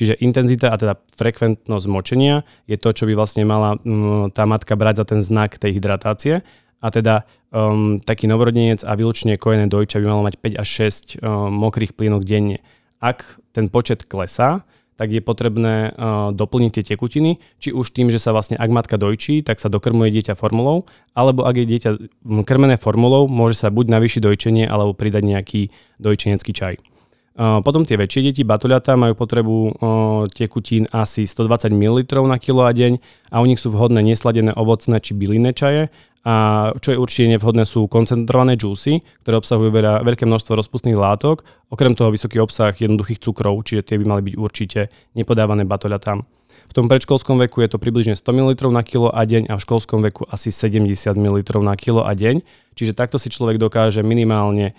Čiže 0.00 0.16
intenzita 0.24 0.72
a 0.72 0.80
teda 0.80 0.96
frekventnosť 1.12 1.84
močenia 1.92 2.48
je 2.64 2.80
to, 2.80 2.88
čo 2.96 3.04
by 3.04 3.12
vlastne 3.12 3.44
mala 3.44 3.76
um, 3.84 4.32
tá 4.32 4.48
matka 4.48 4.72
brať 4.72 5.04
za 5.04 5.12
ten 5.12 5.20
znak 5.20 5.60
tej 5.60 5.76
hydratácie. 5.76 6.40
A 6.80 6.88
teda 6.88 7.28
um, 7.52 8.00
taký 8.00 8.24
novorodenec 8.24 8.80
a 8.80 8.96
výlučne 8.96 9.36
kojené 9.36 9.68
dojča 9.68 10.00
by 10.00 10.06
malo 10.08 10.24
mať 10.24 10.40
5 10.56 10.56
až 10.56 10.68
6 11.20 11.20
um, 11.20 11.52
mokrých 11.52 11.92
plynok 11.92 12.24
denne. 12.24 12.64
Ak 12.96 13.36
ten 13.52 13.68
počet 13.68 14.08
klesá, 14.08 14.64
tak 14.96 15.12
je 15.12 15.20
potrebné 15.20 15.92
uh, 15.92 16.32
doplniť 16.32 16.80
tie 16.80 16.84
tekutiny, 16.96 17.36
či 17.60 17.68
už 17.68 17.92
tým, 17.92 18.08
že 18.08 18.16
sa 18.16 18.32
vlastne 18.32 18.56
ak 18.56 18.72
matka 18.72 18.96
dojčí, 18.96 19.44
tak 19.44 19.60
sa 19.60 19.68
dokrmuje 19.68 20.16
dieťa 20.16 20.32
formulou, 20.32 20.88
alebo 21.12 21.44
ak 21.44 21.60
je 21.60 21.66
dieťa 21.76 21.90
krmené 22.48 22.80
formulou, 22.80 23.28
môže 23.28 23.60
sa 23.60 23.68
buď 23.68 24.00
navýšiť 24.00 24.20
dojčenie, 24.24 24.64
alebo 24.64 24.96
pridať 24.96 25.28
nejaký 25.28 25.60
dojčenecký 26.00 26.52
čaj. 26.56 26.80
Potom 27.38 27.86
tie 27.86 27.94
väčšie 27.94 28.30
deti, 28.30 28.42
batuľatá, 28.42 28.98
majú 28.98 29.14
potrebu 29.14 29.56
tekutín 30.34 30.90
asi 30.90 31.24
120 31.24 31.70
ml 31.70 32.02
na 32.26 32.36
kilo 32.42 32.66
a 32.66 32.74
deň 32.74 32.98
a 33.30 33.38
u 33.38 33.46
nich 33.46 33.62
sú 33.62 33.70
vhodné 33.70 34.02
nesladené 34.02 34.50
ovocné 34.58 34.98
či 34.98 35.14
bylinné 35.14 35.54
čaje 35.54 35.88
a 36.20 36.68
čo 36.76 36.92
je 36.92 37.00
určite 37.00 37.32
nevhodné 37.32 37.64
sú 37.64 37.88
koncentrované 37.88 38.52
džúsy, 38.52 39.00
ktoré 39.24 39.40
obsahujú 39.40 39.72
veľa, 39.72 40.04
veľké 40.04 40.28
množstvo 40.28 40.52
rozpustných 40.52 40.98
látok, 40.98 41.48
okrem 41.72 41.96
toho 41.96 42.12
vysoký 42.12 42.44
obsah 42.44 42.76
jednoduchých 42.76 43.24
cukrov, 43.24 43.56
čiže 43.64 43.88
tie 43.88 43.96
by 43.96 44.04
mali 44.04 44.22
byť 44.28 44.34
určite 44.36 44.92
nepodávané 45.16 45.64
batoľatám. 45.64 46.20
V 46.70 46.72
tom 46.76 46.92
predškolskom 46.92 47.40
veku 47.48 47.64
je 47.64 47.72
to 47.72 47.80
približne 47.80 48.20
100 48.20 48.36
ml 48.36 48.52
na 48.68 48.84
kilo 48.84 49.08
a 49.08 49.24
deň 49.24 49.48
a 49.48 49.56
v 49.56 49.64
školskom 49.64 50.04
veku 50.04 50.28
asi 50.28 50.52
70 50.52 50.92
ml 51.16 51.40
na 51.64 51.74
kilo 51.74 52.04
a 52.04 52.12
deň. 52.12 52.44
Čiže 52.76 52.92
takto 52.92 53.16
si 53.16 53.32
človek 53.32 53.56
dokáže 53.56 54.04
minimálne 54.04 54.76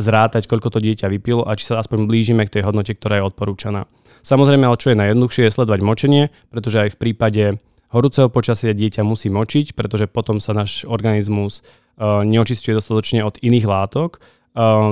zrátať, 0.00 0.48
koľko 0.48 0.72
to 0.72 0.78
dieťa 0.80 1.12
vypilo 1.12 1.44
a 1.44 1.52
či 1.56 1.68
sa 1.68 1.80
aspoň 1.82 2.08
blížime 2.08 2.48
k 2.48 2.58
tej 2.58 2.62
hodnote, 2.64 2.96
ktorá 2.96 3.20
je 3.20 3.28
odporúčaná. 3.28 3.84
Samozrejme, 4.24 4.64
ale 4.64 4.80
čo 4.80 4.94
je 4.94 5.00
najjednoduchšie, 5.02 5.42
je 5.44 5.54
sledovať 5.54 5.80
močenie, 5.84 6.22
pretože 6.48 6.78
aj 6.78 6.88
v 6.94 7.00
prípade 7.00 7.44
horúceho 7.92 8.32
počasia 8.32 8.72
dieťa 8.72 9.04
musí 9.04 9.28
močiť, 9.28 9.76
pretože 9.76 10.08
potom 10.08 10.40
sa 10.40 10.56
náš 10.56 10.88
organizmus 10.88 11.60
neočistuje 12.00 12.72
dostatočne 12.72 13.20
od 13.26 13.36
iných 13.44 13.66
látok, 13.68 14.24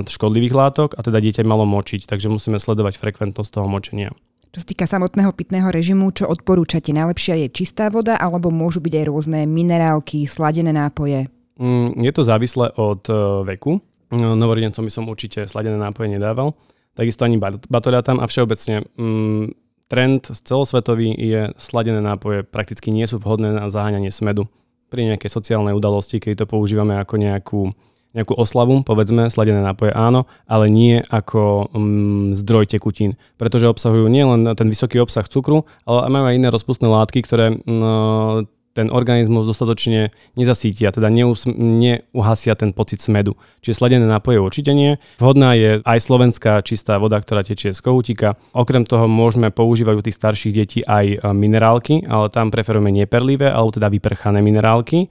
škodlivých 0.04 0.52
látok 0.52 0.96
a 0.96 1.00
teda 1.00 1.20
dieťa 1.20 1.44
malo 1.48 1.64
močiť, 1.64 2.04
takže 2.04 2.28
musíme 2.28 2.60
sledovať 2.60 3.00
frekventnosť 3.00 3.50
toho 3.56 3.68
močenia. 3.68 4.12
Čo 4.50 4.60
sa 4.60 4.66
týka 4.66 4.84
samotného 4.84 5.30
pitného 5.30 5.70
režimu, 5.70 6.10
čo 6.10 6.26
odporúčate? 6.26 6.90
Najlepšia 6.90 7.46
je 7.46 7.54
čistá 7.54 7.86
voda 7.86 8.18
alebo 8.18 8.50
môžu 8.50 8.82
byť 8.82 8.92
aj 8.98 9.04
rôzne 9.06 9.40
minerálky, 9.46 10.26
sladené 10.26 10.74
nápoje? 10.74 11.30
Mm, 11.56 11.94
je 11.96 12.12
to 12.12 12.26
závislé 12.26 12.74
od 12.74 13.06
veku. 13.46 13.78
No, 14.10 14.34
novorodencom 14.34 14.82
by 14.82 14.92
som 14.92 15.06
určite 15.06 15.46
sladené 15.46 15.78
nápoje 15.78 16.10
nedával. 16.10 16.58
Takisto 16.98 17.22
ani 17.22 17.38
batoľatám 17.70 18.18
a 18.18 18.26
všeobecne 18.26 18.82
mm, 18.98 19.54
trend 19.86 20.22
celosvetový 20.26 21.14
je 21.14 21.54
sladené 21.54 22.02
nápoje 22.02 22.42
prakticky 22.42 22.90
nie 22.90 23.06
sú 23.06 23.22
vhodné 23.22 23.54
na 23.54 23.70
zaháňanie 23.70 24.10
smedu. 24.10 24.50
Pri 24.90 25.06
nejakej 25.06 25.30
sociálnej 25.30 25.70
udalosti, 25.70 26.18
keď 26.18 26.42
to 26.42 26.50
používame 26.50 26.98
ako 26.98 27.14
nejakú, 27.14 27.62
nejakú 28.18 28.34
oslavu, 28.34 28.82
povedzme, 28.82 29.30
sladené 29.30 29.62
nápoje 29.62 29.94
áno, 29.94 30.26
ale 30.50 30.66
nie 30.66 30.98
ako 31.06 31.70
mm, 31.70 32.34
zdroj 32.34 32.66
tekutín, 32.66 33.14
pretože 33.38 33.70
obsahujú 33.70 34.10
nielen 34.10 34.50
ten 34.58 34.66
vysoký 34.66 34.98
obsah 34.98 35.30
cukru, 35.30 35.70
ale 35.86 36.10
majú 36.10 36.24
aj 36.26 36.34
iné 36.34 36.48
rozpustné 36.50 36.90
látky, 36.90 37.22
ktoré 37.22 37.54
mm, 37.54 38.59
ten 38.70 38.86
organizmus 38.88 39.50
dostatočne 39.50 40.14
nezasítia, 40.38 40.94
teda 40.94 41.10
neus- 41.10 41.50
neuhasia 41.50 42.54
ten 42.54 42.70
pocit 42.70 43.02
smedu. 43.02 43.34
Čiže 43.66 43.82
sladené 43.82 44.06
nápoje 44.06 44.38
určite 44.38 44.70
nie. 44.70 45.02
Vhodná 45.18 45.58
je 45.58 45.82
aj 45.82 45.98
slovenská 45.98 46.62
čistá 46.62 46.98
voda, 47.02 47.18
ktorá 47.18 47.42
tečie 47.42 47.74
z 47.74 47.80
kohútika. 47.82 48.38
Okrem 48.54 48.86
toho 48.86 49.10
môžeme 49.10 49.50
používať 49.50 49.94
u 49.98 50.02
tých 50.06 50.18
starších 50.18 50.54
detí 50.54 50.80
aj 50.86 51.26
minerálky, 51.34 52.06
ale 52.06 52.30
tam 52.30 52.54
preferujeme 52.54 52.94
neperlivé, 52.94 53.50
alebo 53.50 53.74
teda 53.74 53.90
vyprchané 53.90 54.38
minerálky 54.38 55.10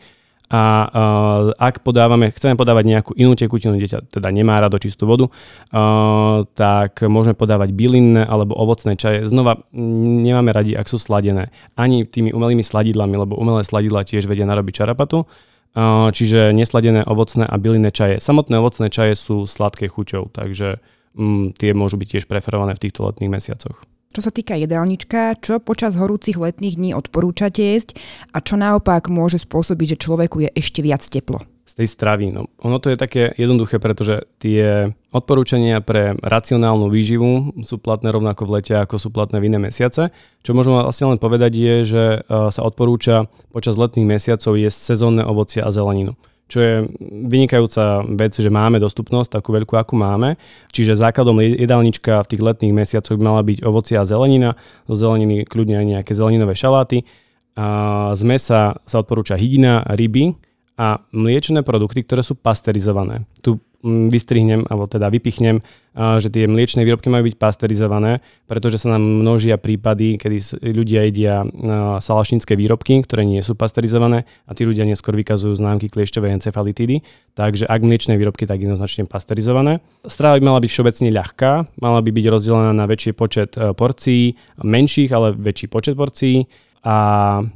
a 0.50 0.62
uh, 0.90 1.54
ak 1.62 1.86
podávame, 1.86 2.34
chceme 2.34 2.58
podávať 2.58 2.90
nejakú 2.90 3.12
inú 3.14 3.38
tekutinu, 3.38 3.78
dieťa 3.78 4.10
teda 4.10 4.34
nemá 4.34 4.58
rado 4.58 4.82
čistú 4.82 5.06
vodu, 5.06 5.30
uh, 5.30 6.42
tak 6.58 7.06
môžeme 7.06 7.38
podávať 7.38 7.70
bylinné 7.70 8.26
alebo 8.26 8.58
ovocné 8.58 8.98
čaje. 8.98 9.30
Znova 9.30 9.62
nemáme 9.74 10.50
radi, 10.50 10.74
ak 10.74 10.90
sú 10.90 10.98
sladené, 10.98 11.54
ani 11.78 12.02
tými 12.02 12.34
umelými 12.34 12.66
sladidlami, 12.66 13.14
lebo 13.14 13.38
umelé 13.38 13.62
sladidla 13.62 14.02
tiež 14.02 14.26
vedia 14.26 14.50
narobiť 14.50 14.74
čarapatu. 14.86 15.30
Uh, 15.78 16.10
čiže 16.10 16.50
nesladené 16.50 17.06
ovocné 17.06 17.46
a 17.46 17.56
bylinné 17.62 17.94
čaje. 17.94 18.18
Samotné 18.18 18.58
ovocné 18.58 18.90
čaje 18.90 19.14
sú 19.14 19.46
sladké 19.46 19.86
chuťou, 19.86 20.34
takže 20.34 20.82
um, 21.14 21.54
tie 21.54 21.78
môžu 21.78 22.02
byť 22.02 22.08
tiež 22.10 22.26
preferované 22.26 22.74
v 22.74 22.90
týchto 22.90 23.06
letných 23.06 23.30
mesiacoch. 23.30 23.78
Čo 24.10 24.26
sa 24.26 24.34
týka 24.34 24.58
jedálnička, 24.58 25.38
čo 25.38 25.62
počas 25.62 25.94
horúcich 25.94 26.34
letných 26.34 26.82
dní 26.82 26.92
odporúčate 26.98 27.62
jesť 27.62 27.94
a 28.34 28.42
čo 28.42 28.58
naopak 28.58 29.06
môže 29.06 29.38
spôsobiť, 29.38 29.94
že 29.94 30.02
človeku 30.02 30.42
je 30.42 30.50
ešte 30.50 30.82
viac 30.82 31.06
teplo? 31.06 31.46
Z 31.70 31.78
tej 31.78 31.94
stravy. 31.94 32.34
No, 32.34 32.50
ono 32.58 32.82
to 32.82 32.90
je 32.90 32.98
také 32.98 33.30
jednoduché, 33.38 33.78
pretože 33.78 34.26
tie 34.42 34.90
odporúčania 35.14 35.86
pre 35.86 36.18
racionálnu 36.26 36.90
výživu 36.90 37.62
sú 37.62 37.78
platné 37.78 38.10
rovnako 38.10 38.50
v 38.50 38.54
lete, 38.58 38.74
ako 38.82 38.98
sú 38.98 39.14
platné 39.14 39.38
v 39.38 39.54
iné 39.54 39.62
mesiace. 39.62 40.10
Čo 40.42 40.58
môžem 40.58 40.74
vlastne 40.74 41.14
len 41.14 41.22
povedať 41.22 41.54
je, 41.54 41.76
že 41.86 42.04
e, 42.18 42.20
sa 42.50 42.62
odporúča 42.66 43.30
počas 43.54 43.78
letných 43.78 44.10
mesiacov 44.10 44.58
jesť 44.58 44.90
sezónne 44.90 45.22
ovocie 45.22 45.62
a 45.62 45.70
zeleninu 45.70 46.18
čo 46.50 46.58
je 46.60 46.74
vynikajúca 47.30 48.02
vec, 48.18 48.34
že 48.34 48.50
máme 48.50 48.82
dostupnosť 48.82 49.38
takú 49.38 49.54
veľkú, 49.54 49.78
akú 49.78 49.94
máme. 49.94 50.36
Čiže 50.74 50.98
základom 50.98 51.38
jedálnička 51.40 52.26
v 52.26 52.30
tých 52.34 52.42
letných 52.42 52.74
mesiacoch 52.74 53.16
by 53.16 53.24
mala 53.24 53.42
byť 53.46 53.62
ovocie 53.62 53.96
a 53.96 54.04
zelenina, 54.04 54.58
zo 54.90 54.98
zeleniny 54.98 55.46
kľudne 55.46 55.78
aj 55.78 55.86
nejaké 55.86 56.12
zeleninové 56.18 56.58
šaláty. 56.58 57.06
A 57.54 57.68
z 58.18 58.22
mesa 58.26 58.82
sa 58.84 58.98
odporúča 58.98 59.38
hydina, 59.38 59.86
ryby 59.94 60.34
a 60.80 61.06
mliečne 61.14 61.62
produkty, 61.62 62.02
ktoré 62.02 62.26
sú 62.26 62.34
pasterizované. 62.34 63.30
Tu 63.46 63.62
vystrihnem, 63.84 64.68
alebo 64.68 64.92
teda 64.92 65.08
vypichnem, 65.08 65.64
že 65.96 66.30
tie 66.32 66.46
mliečne 66.48 66.84
výrobky 66.84 67.08
majú 67.12 67.28
byť 67.32 67.36
pasterizované, 67.40 68.24
pretože 68.46 68.80
sa 68.80 68.96
nám 68.96 69.04
množia 69.04 69.56
prípady, 69.60 70.20
kedy 70.20 70.38
ľudia 70.64 71.08
jedia 71.08 71.44
salašnické 72.00 72.56
výrobky, 72.60 73.04
ktoré 73.04 73.24
nie 73.24 73.40
sú 73.40 73.56
pasterizované 73.56 74.28
a 74.48 74.52
tí 74.54 74.64
ľudia 74.68 74.84
neskôr 74.88 75.16
vykazujú 75.16 75.56
známky 75.56 75.92
kliešťovej 75.92 76.40
encefalitídy. 76.40 77.02
Takže 77.36 77.68
ak 77.68 77.82
mliečne 77.84 78.20
výrobky, 78.20 78.48
tak 78.48 78.60
jednoznačne 78.64 79.08
pasterizované. 79.08 79.80
Strava 80.08 80.40
by 80.40 80.44
mala 80.44 80.60
byť 80.60 80.70
všeobecne 80.72 81.10
ľahká, 81.16 81.52
mala 81.80 82.00
by 82.04 82.10
byť 82.12 82.26
rozdelená 82.28 82.72
na 82.76 82.86
väčší 82.86 83.16
počet 83.16 83.56
e, 83.56 83.72
porcií, 83.72 84.36
menších, 84.60 85.10
ale 85.16 85.36
väčší 85.36 85.72
počet 85.72 85.96
porcií 85.96 86.48
a 86.80 86.96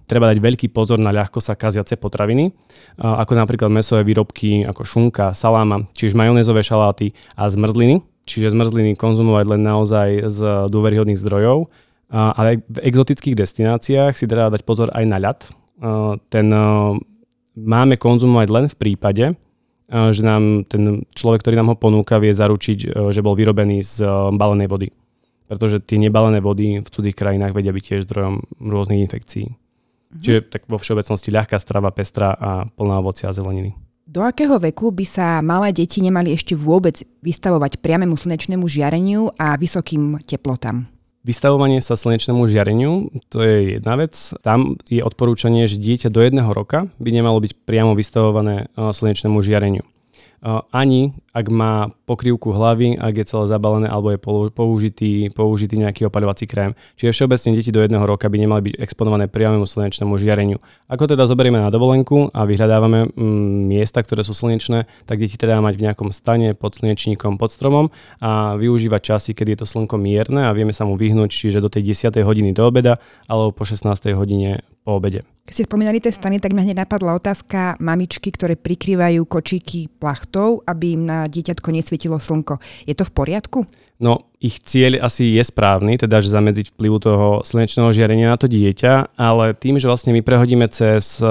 treba 0.04 0.28
dať 0.36 0.40
veľký 0.44 0.68
pozor 0.76 1.00
na 1.00 1.16
ľahko 1.16 1.40
sa 1.40 1.56
kaziace 1.56 1.96
potraviny, 1.96 2.52
ako 3.00 3.32
napríklad 3.40 3.72
mesové 3.72 4.04
výrobky 4.04 4.68
ako 4.68 4.84
šunka, 4.84 5.32
saláma, 5.32 5.88
čiže 5.96 6.20
majonézové 6.20 6.60
šaláty 6.60 7.16
a 7.40 7.48
zmrzliny, 7.48 8.04
čiže 8.28 8.52
zmrzliny 8.52 9.00
konzumovať 9.00 9.46
len 9.56 9.62
naozaj 9.64 10.10
z 10.28 10.40
dôveryhodných 10.68 11.20
zdrojov. 11.20 11.72
Ale 12.12 12.62
v 12.68 12.78
exotických 12.84 13.40
destináciách 13.40 14.14
si 14.20 14.28
treba 14.28 14.52
dať 14.52 14.62
pozor 14.68 14.92
aj 14.92 15.06
na 15.08 15.18
ľad. 15.18 15.40
Ten 16.28 16.48
máme 17.56 17.96
konzumovať 17.96 18.48
len 18.52 18.66
v 18.70 18.76
prípade, 18.76 19.26
že 19.90 20.22
nám 20.22 20.68
ten 20.68 21.08
človek, 21.16 21.42
ktorý 21.42 21.64
nám 21.64 21.74
ho 21.74 21.78
ponúka, 21.80 22.20
vie 22.20 22.36
zaručiť, 22.36 23.12
že 23.12 23.24
bol 23.24 23.40
vyrobený 23.40 23.82
z 23.82 24.04
balenej 24.36 24.68
vody 24.68 24.88
pretože 25.48 25.84
tie 25.84 26.00
nebalené 26.00 26.40
vody 26.40 26.80
v 26.80 26.88
cudzích 26.88 27.18
krajinách 27.18 27.54
vedia 27.54 27.76
byť 27.76 27.84
tiež 27.84 28.02
zdrojom 28.08 28.44
rôznych 28.60 29.04
infekcií. 29.04 29.48
Mhm. 29.50 30.22
Čiže 30.22 30.40
tak 30.50 30.70
vo 30.70 30.78
všeobecnosti 30.78 31.30
ľahká 31.34 31.58
strava, 31.58 31.90
pestrá 31.90 32.34
a 32.34 32.70
plná 32.70 33.02
ovocia 33.02 33.30
a 33.30 33.36
zeleniny. 33.36 33.74
Do 34.04 34.22
akého 34.22 34.60
veku 34.60 34.92
by 34.92 35.06
sa 35.08 35.28
malé 35.40 35.72
deti 35.72 36.04
nemali 36.04 36.36
ešte 36.36 36.54
vôbec 36.54 37.02
vystavovať 37.24 37.80
priamému 37.80 38.14
slnečnému 38.14 38.68
žiareniu 38.68 39.32
a 39.40 39.56
vysokým 39.56 40.22
teplotám? 40.28 40.86
Vystavovanie 41.24 41.80
sa 41.80 41.96
slnečnému 41.96 42.44
žiareniu, 42.52 43.08
to 43.32 43.40
je 43.40 43.80
jedna 43.80 43.96
vec. 43.96 44.12
Tam 44.44 44.76
je 44.92 45.00
odporúčanie, 45.00 45.72
že 45.72 45.80
dieťa 45.80 46.12
do 46.12 46.20
jedného 46.20 46.52
roka 46.52 46.92
by 47.00 47.10
nemalo 47.16 47.40
byť 47.40 47.64
priamo 47.64 47.96
vystavované 47.96 48.68
slnečnému 48.76 49.40
žiareniu 49.40 49.88
ani 50.72 51.16
ak 51.34 51.50
má 51.50 51.90
pokrývku 52.06 52.54
hlavy, 52.54 53.00
ak 53.00 53.14
je 53.18 53.26
celé 53.26 53.46
zabalené 53.50 53.90
alebo 53.90 54.14
je 54.14 54.22
použitý, 54.54 55.12
použitý 55.34 55.82
nejaký 55.82 56.06
opaľovací 56.06 56.46
krém. 56.46 56.78
Čiže 56.94 57.10
všeobecne 57.10 57.58
deti 57.58 57.74
do 57.74 57.82
jedného 57.82 58.06
roka 58.06 58.30
by 58.30 58.38
nemali 58.38 58.62
byť 58.70 58.76
exponované 58.78 59.26
priamému 59.26 59.66
slnečnému 59.66 60.14
žiareniu. 60.22 60.62
Ako 60.92 61.10
teda 61.10 61.26
zoberieme 61.26 61.58
na 61.58 61.74
dovolenku 61.74 62.30
a 62.30 62.46
vyhľadávame 62.46 63.10
mm, 63.10 63.66
miesta, 63.66 64.06
ktoré 64.06 64.22
sú 64.22 64.38
slnečné, 64.38 64.86
tak 65.10 65.18
deti 65.18 65.40
teda 65.40 65.58
mať 65.58 65.74
v 65.80 65.84
nejakom 65.90 66.10
stane 66.14 66.54
pod 66.54 66.78
slnečníkom, 66.78 67.42
pod 67.42 67.50
stromom 67.50 67.90
a 68.22 68.54
využívať 68.60 69.02
časy, 69.02 69.32
kedy 69.34 69.58
je 69.58 69.60
to 69.64 69.68
slnko 69.68 69.98
mierne 69.98 70.46
a 70.46 70.54
vieme 70.54 70.76
sa 70.76 70.86
mu 70.86 70.94
vyhnúť, 71.00 71.34
čiže 71.34 71.66
do 71.66 71.72
tej 71.72 71.98
10. 71.98 72.14
hodiny 72.22 72.54
do 72.54 72.68
obeda 72.70 73.02
alebo 73.26 73.56
po 73.56 73.66
16. 73.66 73.90
hodine 74.14 74.62
po 74.84 75.00
obede. 75.00 75.24
Keď 75.44 75.54
ste 75.60 75.68
spomínali 75.68 76.00
tie 76.00 76.12
stany, 76.12 76.40
tak 76.40 76.56
mi 76.56 76.64
hneď 76.64 76.88
napadla 76.88 77.20
otázka 77.20 77.76
mamičky, 77.84 78.32
ktoré 78.32 78.56
prikrývajú 78.56 79.28
kočíky 79.28 79.92
plachtou, 79.92 80.64
aby 80.64 80.96
im 80.96 81.04
na 81.04 81.28
dieťatko 81.28 81.68
nesvietilo 81.72 82.16
slnko. 82.16 82.64
Je 82.88 82.96
to 82.96 83.04
v 83.04 83.12
poriadku? 83.12 83.60
No, 84.00 84.32
ich 84.40 84.64
cieľ 84.64 85.04
asi 85.04 85.36
je 85.36 85.44
správny, 85.44 86.00
teda 86.00 86.24
že 86.24 86.32
zamedziť 86.32 86.76
vplyvu 86.76 86.98
toho 87.00 87.28
slnečného 87.44 87.92
žiarenia 87.92 88.32
na 88.32 88.40
to 88.40 88.48
dieťa, 88.48 89.20
ale 89.20 89.56
tým, 89.56 89.80
že 89.80 89.88
vlastne 89.88 90.16
my 90.16 90.24
prehodíme 90.24 90.68
cez 90.72 91.20
e, 91.20 91.28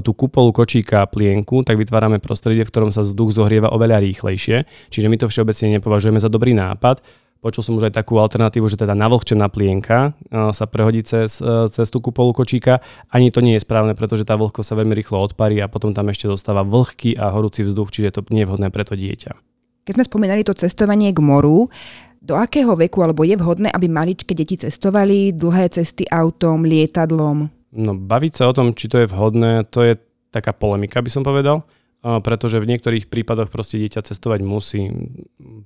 tú 0.00 0.12
kupolu 0.16 0.52
kočíka 0.52 1.04
a 1.04 1.10
plienku, 1.10 1.60
tak 1.64 1.76
vytvárame 1.76 2.16
prostredie, 2.20 2.64
v 2.64 2.72
ktorom 2.72 2.92
sa 2.92 3.04
vzduch 3.04 3.36
zohrieva 3.36 3.68
oveľa 3.72 4.00
rýchlejšie. 4.00 4.64
Čiže 4.88 5.08
my 5.12 5.16
to 5.20 5.28
všeobecne 5.28 5.76
nepovažujeme 5.76 6.16
za 6.16 6.32
dobrý 6.32 6.56
nápad. 6.56 7.04
Počul 7.42 7.66
som 7.66 7.74
už 7.74 7.90
aj 7.90 7.98
takú 7.98 8.22
alternatívu, 8.22 8.70
že 8.70 8.78
teda 8.78 8.94
navlhčená 8.94 9.50
plienka 9.50 10.14
sa 10.30 10.64
prehodí 10.70 11.02
cez, 11.02 11.42
e, 11.42 11.66
cez 11.74 11.90
tú 11.90 11.98
kupolu 11.98 12.30
kočíka. 12.30 12.78
Ani 13.10 13.34
to 13.34 13.42
nie 13.42 13.58
je 13.58 13.66
správne, 13.66 13.98
pretože 13.98 14.22
tá 14.22 14.38
vlhko 14.38 14.62
sa 14.62 14.78
veľmi 14.78 14.94
rýchlo 14.94 15.18
odparí 15.18 15.58
a 15.58 15.66
potom 15.66 15.90
tam 15.90 16.06
ešte 16.06 16.30
zostáva 16.30 16.62
vlhký 16.62 17.18
a 17.18 17.34
horúci 17.34 17.66
vzduch, 17.66 17.90
čiže 17.90 18.06
je 18.06 18.14
to 18.14 18.22
nevhodné 18.30 18.70
pre 18.70 18.86
to 18.86 18.94
dieťa. 18.94 19.34
Keď 19.82 19.92
sme 19.98 20.06
spomínali 20.06 20.46
to 20.46 20.54
cestovanie 20.54 21.10
k 21.10 21.18
moru, 21.18 21.66
do 22.22 22.38
akého 22.38 22.78
veku 22.78 23.02
alebo 23.02 23.26
je 23.26 23.34
vhodné, 23.34 23.74
aby 23.74 23.90
maličké 23.90 24.38
deti 24.38 24.54
cestovali 24.54 25.34
dlhé 25.34 25.74
cesty 25.74 26.06
autom, 26.06 26.62
lietadlom? 26.62 27.50
No 27.74 27.90
baviť 27.98 28.32
sa 28.38 28.46
o 28.46 28.54
tom, 28.54 28.70
či 28.70 28.86
to 28.86 29.02
je 29.02 29.10
vhodné, 29.10 29.66
to 29.66 29.82
je 29.82 29.98
taká 30.30 30.54
polemika, 30.54 31.02
by 31.02 31.10
som 31.10 31.26
povedal, 31.26 31.66
pretože 32.02 32.62
v 32.62 32.70
niektorých 32.70 33.10
prípadoch 33.10 33.50
proste 33.50 33.82
dieťa 33.82 34.06
cestovať 34.06 34.40
musí 34.46 34.86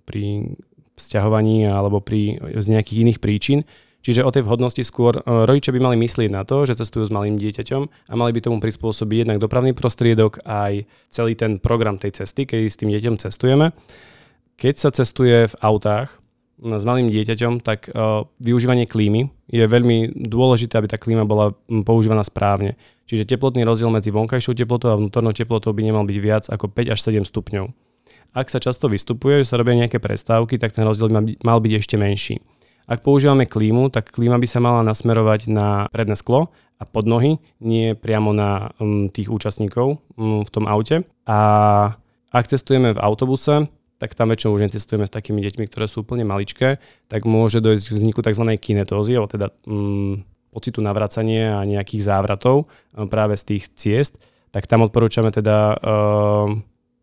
pri 0.09 0.57
vzťahovaní 0.97 1.69
alebo 1.69 2.01
pri, 2.01 2.41
z 2.57 2.67
nejakých 2.73 3.01
iných 3.07 3.19
príčin. 3.21 3.63
Čiže 4.07 4.23
o 4.23 4.31
tej 4.31 4.47
vhodnosti 4.47 4.79
skôr 4.87 5.19
rodičia 5.27 5.75
by 5.75 5.83
mali 5.83 5.97
myslieť 5.99 6.31
na 6.31 6.47
to, 6.47 6.63
že 6.63 6.79
cestujú 6.79 7.11
s 7.11 7.15
malým 7.15 7.43
dieťaťom 7.43 7.83
a 8.07 8.15
mali 8.15 8.31
by 8.31 8.39
tomu 8.39 8.63
prispôsobiť 8.63 9.27
jednak 9.27 9.43
dopravný 9.43 9.75
prostriedok 9.75 10.47
aj 10.47 10.87
celý 11.11 11.35
ten 11.35 11.59
program 11.59 11.99
tej 11.99 12.23
cesty, 12.23 12.47
keď 12.47 12.71
s 12.71 12.79
tým 12.79 12.95
dieťom 12.95 13.19
cestujeme. 13.19 13.75
Keď 14.57 14.75
sa 14.79 14.95
cestuje 14.95 15.51
v 15.51 15.55
autách, 15.59 16.23
s 16.57 16.85
malým 16.89 17.13
dieťaťom, 17.13 17.61
tak 17.61 17.93
uh, 17.93 18.25
využívanie 18.41 18.89
klímy 18.89 19.29
je 19.53 19.61
veľmi 19.61 20.17
dôležité, 20.17 20.81
aby 20.81 20.89
tá 20.89 20.97
klíma 20.97 21.29
bola 21.29 21.53
používaná 21.69 22.25
správne. 22.25 22.81
Čiže 23.05 23.29
teplotný 23.29 23.63
rozdiel 23.63 23.93
medzi 23.93 24.09
vonkajšou 24.09 24.57
teplotou 24.57 24.91
a 24.91 24.99
vnútornou 24.99 25.37
teplotou 25.37 25.77
by 25.77 25.83
nemal 25.85 26.09
byť 26.09 26.19
viac 26.19 26.45
ako 26.49 26.73
5 26.73 26.95
až 26.97 26.99
7 27.05 27.29
stupňov. 27.29 27.86
Ak 28.37 28.53
sa 28.53 28.61
často 28.61 28.93
vystupuje, 28.93 29.41
že 29.41 29.49
sa 29.49 29.57
robia 29.57 29.73
nejaké 29.73 29.97
prestávky, 29.97 30.61
tak 30.61 30.77
ten 30.77 30.85
rozdiel 30.85 31.09
by 31.09 31.41
mal 31.41 31.57
byť 31.57 31.73
ešte 31.73 31.97
menší. 31.97 32.37
Ak 32.85 33.01
používame 33.01 33.49
klímu, 33.49 33.89
tak 33.89 34.13
klíma 34.13 34.37
by 34.37 34.45
sa 34.45 34.61
mala 34.61 34.85
nasmerovať 34.85 35.49
na 35.49 35.89
predné 35.89 36.21
sklo 36.21 36.53
a 36.77 36.85
pod 36.85 37.09
nohy, 37.09 37.41
nie 37.65 37.97
priamo 37.97 38.37
na 38.37 38.77
um, 38.77 39.09
tých 39.09 39.33
účastníkov 39.33 40.05
um, 40.21 40.45
v 40.45 40.51
tom 40.53 40.69
aute. 40.69 41.09
A 41.25 41.39
ak 42.29 42.45
cestujeme 42.53 42.93
v 42.93 43.01
autobuse, 43.01 43.73
tak 43.97 44.13
tam 44.13 44.29
väčšinou 44.29 44.61
už 44.61 44.69
necestujeme 44.69 45.09
s 45.09 45.17
takými 45.17 45.41
deťmi, 45.41 45.65
ktoré 45.73 45.89
sú 45.89 46.05
úplne 46.05 46.29
maličké, 46.29 46.77
tak 47.09 47.25
môže 47.25 47.65
dojsť 47.65 47.85
k 47.89 47.97
vzniku 47.97 48.21
tzv. 48.21 48.45
kinetózy, 48.61 49.17
alebo 49.17 49.33
teda 49.33 49.49
mm, 49.65 50.53
pocitu 50.53 50.85
navracania 50.85 51.57
a 51.57 51.65
nejakých 51.65 52.05
závratov 52.05 52.69
e, 52.93 53.09
práve 53.09 53.41
z 53.41 53.57
tých 53.57 53.65
ciest, 53.73 54.21
tak 54.53 54.69
tam 54.69 54.85
odporúčame 54.85 55.33
teda 55.33 55.73
e, 55.73 55.77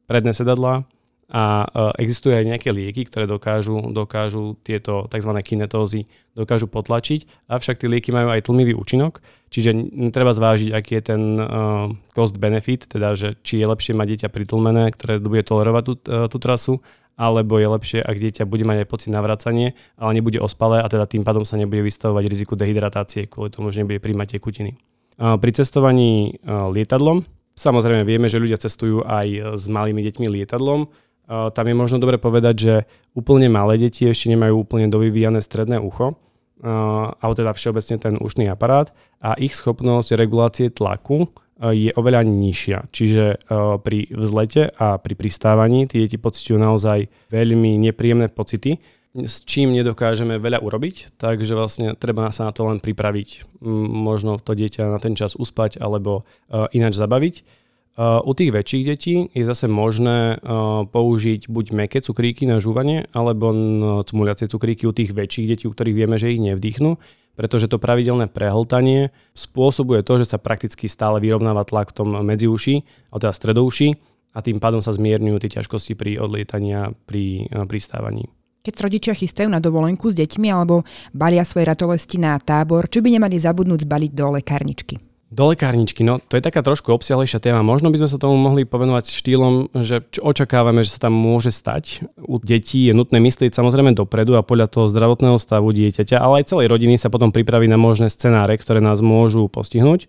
predné 0.06 0.38
sedadla, 0.38 0.86
a 1.32 1.64
e, 1.64 2.04
existujú 2.04 2.36
aj 2.36 2.46
nejaké 2.46 2.70
lieky, 2.76 3.08
ktoré 3.08 3.30
dokážu, 3.30 3.94
dokážu 3.96 4.60
tieto 4.66 5.08
tzv. 5.08 5.32
kinetózy 5.40 6.10
dokážu 6.36 6.68
potlačiť, 6.68 7.48
avšak 7.48 7.80
tie 7.80 7.88
lieky 7.88 8.10
majú 8.10 8.34
aj 8.34 8.50
tlmivý 8.50 8.74
účinok, 8.74 9.22
čiže 9.54 9.72
treba 10.10 10.34
zvážiť, 10.34 10.74
aký 10.74 10.92
je 10.98 11.04
ten 11.06 11.22
uh, 11.38 11.94
cost 12.18 12.42
benefit, 12.42 12.90
teda 12.90 13.14
že 13.14 13.38
či 13.46 13.62
je 13.62 13.70
lepšie 13.70 13.94
mať 13.94 14.08
dieťa 14.18 14.30
pritlmené, 14.34 14.90
ktoré 14.90 15.22
bude 15.22 15.46
tolerovať 15.46 15.84
tú, 15.86 15.94
uh, 16.10 16.26
tú 16.26 16.38
trasu, 16.42 16.82
alebo 17.14 17.62
je 17.62 17.70
lepšie, 17.70 18.00
ak 18.02 18.18
dieťa 18.18 18.44
bude 18.50 18.66
mať 18.66 18.82
aj 18.82 18.88
pocit 18.90 19.14
navracanie, 19.14 19.78
ale 20.02 20.18
nebude 20.18 20.42
ospalé 20.42 20.82
a 20.82 20.90
teda 20.90 21.06
tým 21.06 21.22
pádom 21.22 21.46
sa 21.46 21.54
nebude 21.54 21.86
vystavovať 21.86 22.26
riziku 22.26 22.58
dehydratácie, 22.58 23.30
kvôli 23.30 23.54
tomu, 23.54 23.70
že 23.70 23.86
nebude 23.86 24.02
príjmať 24.02 24.42
tekutiny. 24.42 24.74
Pri 25.22 25.52
cestovaní 25.54 26.42
lietadlom, 26.50 27.22
samozrejme 27.54 28.02
vieme, 28.02 28.26
že 28.26 28.42
ľudia 28.42 28.58
cestujú 28.58 29.06
aj 29.06 29.62
s 29.62 29.70
malými 29.70 30.02
deťmi 30.02 30.26
lietadlom, 30.26 30.90
tam 31.28 31.66
je 31.68 31.76
možno 31.76 32.04
dobre 32.04 32.20
povedať, 32.20 32.56
že 32.56 32.76
úplne 33.16 33.48
malé 33.48 33.80
deti 33.80 34.04
ešte 34.04 34.32
nemajú 34.32 34.64
úplne 34.68 34.92
dovyvíjane 34.92 35.40
stredné 35.40 35.80
ucho, 35.80 36.20
alebo 36.64 37.34
teda 37.36 37.52
všeobecne 37.52 37.96
ten 38.00 38.16
ušný 38.20 38.48
aparát 38.48 38.92
a 39.20 39.36
ich 39.36 39.56
schopnosť 39.56 40.16
regulácie 40.16 40.72
tlaku 40.72 41.28
je 41.64 41.92
oveľa 41.96 42.28
nižšia. 42.28 42.92
Čiže 42.92 43.48
pri 43.84 44.00
vzlete 44.12 44.68
a 44.76 45.00
pri 45.00 45.14
pristávaní 45.16 45.88
tie 45.88 46.04
deti 46.08 46.20
pociťujú 46.20 46.58
naozaj 46.60 47.08
veľmi 47.32 47.80
nepríjemné 47.88 48.32
pocity, 48.32 48.80
s 49.14 49.46
čím 49.46 49.78
nedokážeme 49.78 50.42
veľa 50.42 50.58
urobiť, 50.66 51.22
takže 51.22 51.54
vlastne 51.54 51.94
treba 51.94 52.34
sa 52.34 52.50
na 52.50 52.52
to 52.52 52.66
len 52.66 52.82
pripraviť. 52.82 53.62
Možno 53.64 54.42
to 54.42 54.58
dieťa 54.58 54.90
na 54.90 54.98
ten 54.98 55.14
čas 55.14 55.38
uspať 55.38 55.78
alebo 55.78 56.26
ináč 56.74 56.98
zabaviť 56.98 57.63
Uh, 57.94 58.26
u 58.26 58.34
tých 58.34 58.50
väčších 58.50 58.84
detí 58.90 59.30
je 59.38 59.46
zase 59.46 59.70
možné 59.70 60.42
uh, 60.42 60.82
použiť 60.82 61.46
buď 61.46 61.66
meké 61.78 62.02
cukríky 62.02 62.50
na 62.50 62.58
žúvanie, 62.58 63.06
alebo 63.14 63.54
cumuliacie 64.02 64.50
cukríky 64.50 64.90
u 64.90 64.94
tých 64.98 65.14
väčších 65.14 65.46
detí, 65.46 65.70
u 65.70 65.78
ktorých 65.78 65.94
vieme, 66.02 66.18
že 66.18 66.34
ich 66.34 66.42
nevdýchnú, 66.42 66.98
pretože 67.38 67.70
to 67.70 67.78
pravidelné 67.78 68.34
prehltanie 68.34 69.14
spôsobuje 69.38 70.02
to, 70.02 70.18
že 70.18 70.34
sa 70.34 70.42
prakticky 70.42 70.90
stále 70.90 71.22
vyrovnáva 71.22 71.70
tlak 71.70 71.94
v 71.94 71.98
tom 72.02 72.10
medziuši, 72.18 72.82
alebo 73.14 73.22
teda 73.30 73.34
stredouši 73.38 73.90
a 74.34 74.42
tým 74.42 74.58
pádom 74.58 74.82
sa 74.82 74.90
zmierňujú 74.90 75.38
tie 75.46 75.62
ťažkosti 75.62 75.94
pri 75.94 76.18
odlietaní 76.18 76.74
a 76.74 76.90
pri 77.06 77.46
uh, 77.54 77.70
pristávaní. 77.70 78.26
Keď 78.66 78.74
rodičia 78.90 79.14
chystajú 79.14 79.54
na 79.54 79.62
dovolenku 79.62 80.10
s 80.10 80.18
deťmi 80.18 80.50
alebo 80.50 80.82
balia 81.14 81.46
svoje 81.46 81.70
ratolesti 81.70 82.18
na 82.18 82.42
tábor, 82.42 82.90
čo 82.90 83.06
by 83.06 83.22
nemali 83.22 83.38
zabudnúť 83.38 83.86
zbaliť 83.86 84.12
do 84.18 84.34
lekárničky? 84.34 85.13
Do 85.34 85.50
lekárničky, 85.50 86.06
no 86.06 86.22
to 86.22 86.38
je 86.38 86.46
taká 86.46 86.62
trošku 86.62 86.94
obsiahlejšia 86.94 87.42
téma. 87.42 87.66
Možno 87.66 87.90
by 87.90 87.98
sme 87.98 88.10
sa 88.14 88.22
tomu 88.22 88.38
mohli 88.38 88.70
povenovať 88.70 89.18
štýlom, 89.18 89.74
že 89.82 90.06
čo 90.14 90.22
očakávame, 90.22 90.86
že 90.86 90.94
sa 90.94 91.10
tam 91.10 91.18
môže 91.18 91.50
stať. 91.50 92.06
U 92.22 92.38
detí 92.38 92.86
je 92.86 92.94
nutné 92.94 93.18
myslieť 93.18 93.50
samozrejme 93.50 93.98
dopredu 93.98 94.38
a 94.38 94.46
podľa 94.46 94.70
toho 94.70 94.86
zdravotného 94.86 95.42
stavu 95.42 95.74
dieťaťa, 95.74 96.22
ale 96.22 96.46
aj 96.46 96.54
celej 96.54 96.70
rodiny 96.70 97.02
sa 97.02 97.10
potom 97.10 97.34
pripraviť 97.34 97.66
na 97.66 97.82
možné 97.82 98.14
scenáre, 98.14 98.54
ktoré 98.62 98.78
nás 98.78 99.02
môžu 99.02 99.50
postihnúť. 99.50 100.06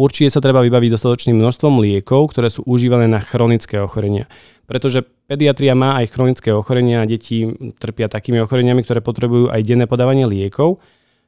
Určite 0.00 0.32
sa 0.32 0.40
treba 0.40 0.64
vybaviť 0.64 0.96
dostatočným 0.96 1.36
množstvom 1.36 1.76
liekov, 1.84 2.32
ktoré 2.32 2.48
sú 2.48 2.64
užívané 2.64 3.12
na 3.12 3.20
chronické 3.20 3.84
ochorenia. 3.84 4.32
Pretože 4.64 5.04
pediatria 5.28 5.76
má 5.76 6.00
aj 6.00 6.16
chronické 6.16 6.56
ochorenia 6.56 7.04
a 7.04 7.08
deti 7.10 7.44
trpia 7.76 8.08
takými 8.08 8.40
ochoreniami, 8.40 8.80
ktoré 8.80 9.04
potrebujú 9.04 9.52
aj 9.52 9.60
denné 9.60 9.84
podávanie 9.84 10.24
liekov 10.24 10.80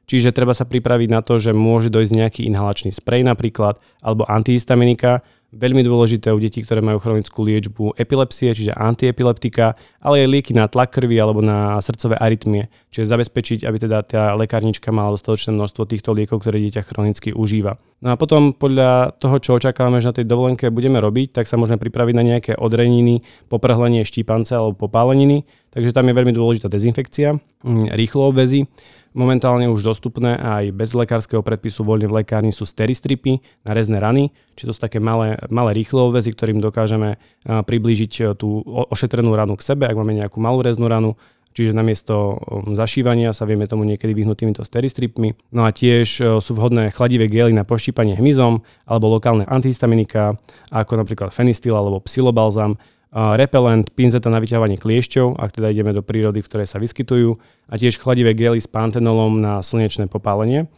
Čiže 0.09 0.33
treba 0.33 0.57
sa 0.57 0.65
pripraviť 0.65 1.09
na 1.13 1.21
to, 1.21 1.37
že 1.37 1.53
môže 1.53 1.93
dojsť 1.93 2.17
nejaký 2.17 2.41
inhalačný 2.49 2.89
sprej 2.89 3.21
napríklad, 3.21 3.77
alebo 4.01 4.25
antihistaminika, 4.25 5.21
veľmi 5.49 5.81
dôležité 5.81 6.29
u 6.29 6.37
detí, 6.37 6.61
ktoré 6.61 6.81
majú 6.81 7.01
chronickú 7.01 7.41
liečbu 7.41 7.97
epilepsie, 7.97 8.53
čiže 8.53 8.77
antiepileptika, 8.77 9.73
ale 9.97 10.25
aj 10.25 10.29
lieky 10.29 10.51
na 10.53 10.69
tlak 10.69 10.93
krvi 10.93 11.17
alebo 11.17 11.41
na 11.41 11.81
srdcové 11.81 12.21
arytmie. 12.21 12.69
Čiže 12.93 13.09
zabezpečiť, 13.09 13.59
aby 13.65 13.77
teda 13.81 13.97
tá 14.05 14.23
lekárnička 14.37 14.93
mala 14.93 15.17
dostatočné 15.17 15.57
množstvo 15.57 15.89
týchto 15.89 16.13
liekov, 16.13 16.45
ktoré 16.45 16.61
dieťa 16.61 16.85
chronicky 16.85 17.29
užíva. 17.33 17.81
No 18.05 18.13
a 18.13 18.15
potom 18.15 18.53
podľa 18.53 19.17
toho, 19.17 19.37
čo 19.41 19.57
očakávame, 19.57 20.01
že 20.01 20.09
na 20.13 20.17
tej 20.21 20.25
dovolenke 20.29 20.69
budeme 20.69 21.01
robiť, 21.01 21.41
tak 21.41 21.45
sa 21.49 21.57
môžeme 21.57 21.81
pripraviť 21.81 22.13
na 22.15 22.23
nejaké 22.23 22.51
odreniny, 22.53 23.25
poprhlenie 23.49 24.05
štípance 24.05 24.53
alebo 24.53 24.77
popáleniny. 24.85 25.49
Takže 25.69 25.93
tam 25.93 26.09
je 26.09 26.17
veľmi 26.17 26.33
dôležitá 26.33 26.69
dezinfekcia, 26.69 27.37
mm, 27.65 27.93
rýchlo 27.93 28.29
obvezy 28.29 28.69
Momentálne 29.17 29.65
už 29.69 29.81
dostupné 29.81 30.37
aj 30.37 30.69
bez 30.73 30.93
lekárskeho 30.93 31.41
predpisu 31.41 31.81
voľne 31.81 32.05
v 32.05 32.21
lekárni 32.21 32.53
sú 32.53 32.63
steristripy 32.63 33.41
na 33.65 33.73
rezné 33.73 33.97
rany, 33.97 34.29
či 34.53 34.69
to 34.69 34.71
sú 34.71 34.79
také 34.79 35.01
malé, 35.01 35.37
malé 35.49 35.73
rýchle 35.81 35.97
obvezy, 36.13 36.29
ktorým 36.33 36.61
dokážeme 36.61 37.17
priblížiť 37.45 38.11
e, 38.21 38.23
tú 38.37 38.61
ošetrenú 38.65 39.33
ranu 39.33 39.57
k 39.57 39.65
sebe, 39.65 39.89
ak 39.89 39.97
máme 39.97 40.13
nejakú 40.21 40.37
malú 40.37 40.61
reznú 40.61 40.85
ranu, 40.85 41.17
Čiže 41.49 41.73
namiesto 41.73 42.37
um, 42.37 42.77
zašívania 42.77 43.33
sa 43.33 43.43
vieme 43.49 43.65
tomu 43.65 43.81
niekedy 43.81 44.13
vyhnúť 44.13 44.37
týmito 44.37 44.61
steristripmi. 44.61 45.33
No 45.49 45.65
a 45.65 45.73
tiež 45.73 46.07
e, 46.21 46.23
sú 46.37 46.51
vhodné 46.53 46.93
chladivé 46.93 47.25
gely 47.25 47.51
na 47.57 47.65
poštípanie 47.65 48.13
hmyzom 48.13 48.61
alebo 48.85 49.09
lokálne 49.09 49.49
antihistaminika, 49.49 50.37
ako 50.69 51.01
napríklad 51.01 51.33
fenistil 51.33 51.73
alebo 51.73 52.05
psilobalzam, 52.05 52.77
repelent, 53.13 53.89
pinzeta 53.97 54.29
na 54.29 54.37
vyťahovanie 54.37 54.77
kliešťov, 54.77 55.41
ak 55.41 55.57
teda 55.57 55.73
ideme 55.73 55.97
do 55.97 56.05
prírody, 56.05 56.45
v 56.45 56.49
ktorej 56.49 56.69
sa 56.69 56.77
vyskytujú, 56.77 57.41
a 57.69 57.73
tiež 57.73 57.97
chladivé 57.97 58.37
gely 58.37 58.61
s 58.61 58.69
pantenolom 58.69 59.41
na 59.41 59.65
slnečné 59.65 60.05
popálenie. 60.05 60.69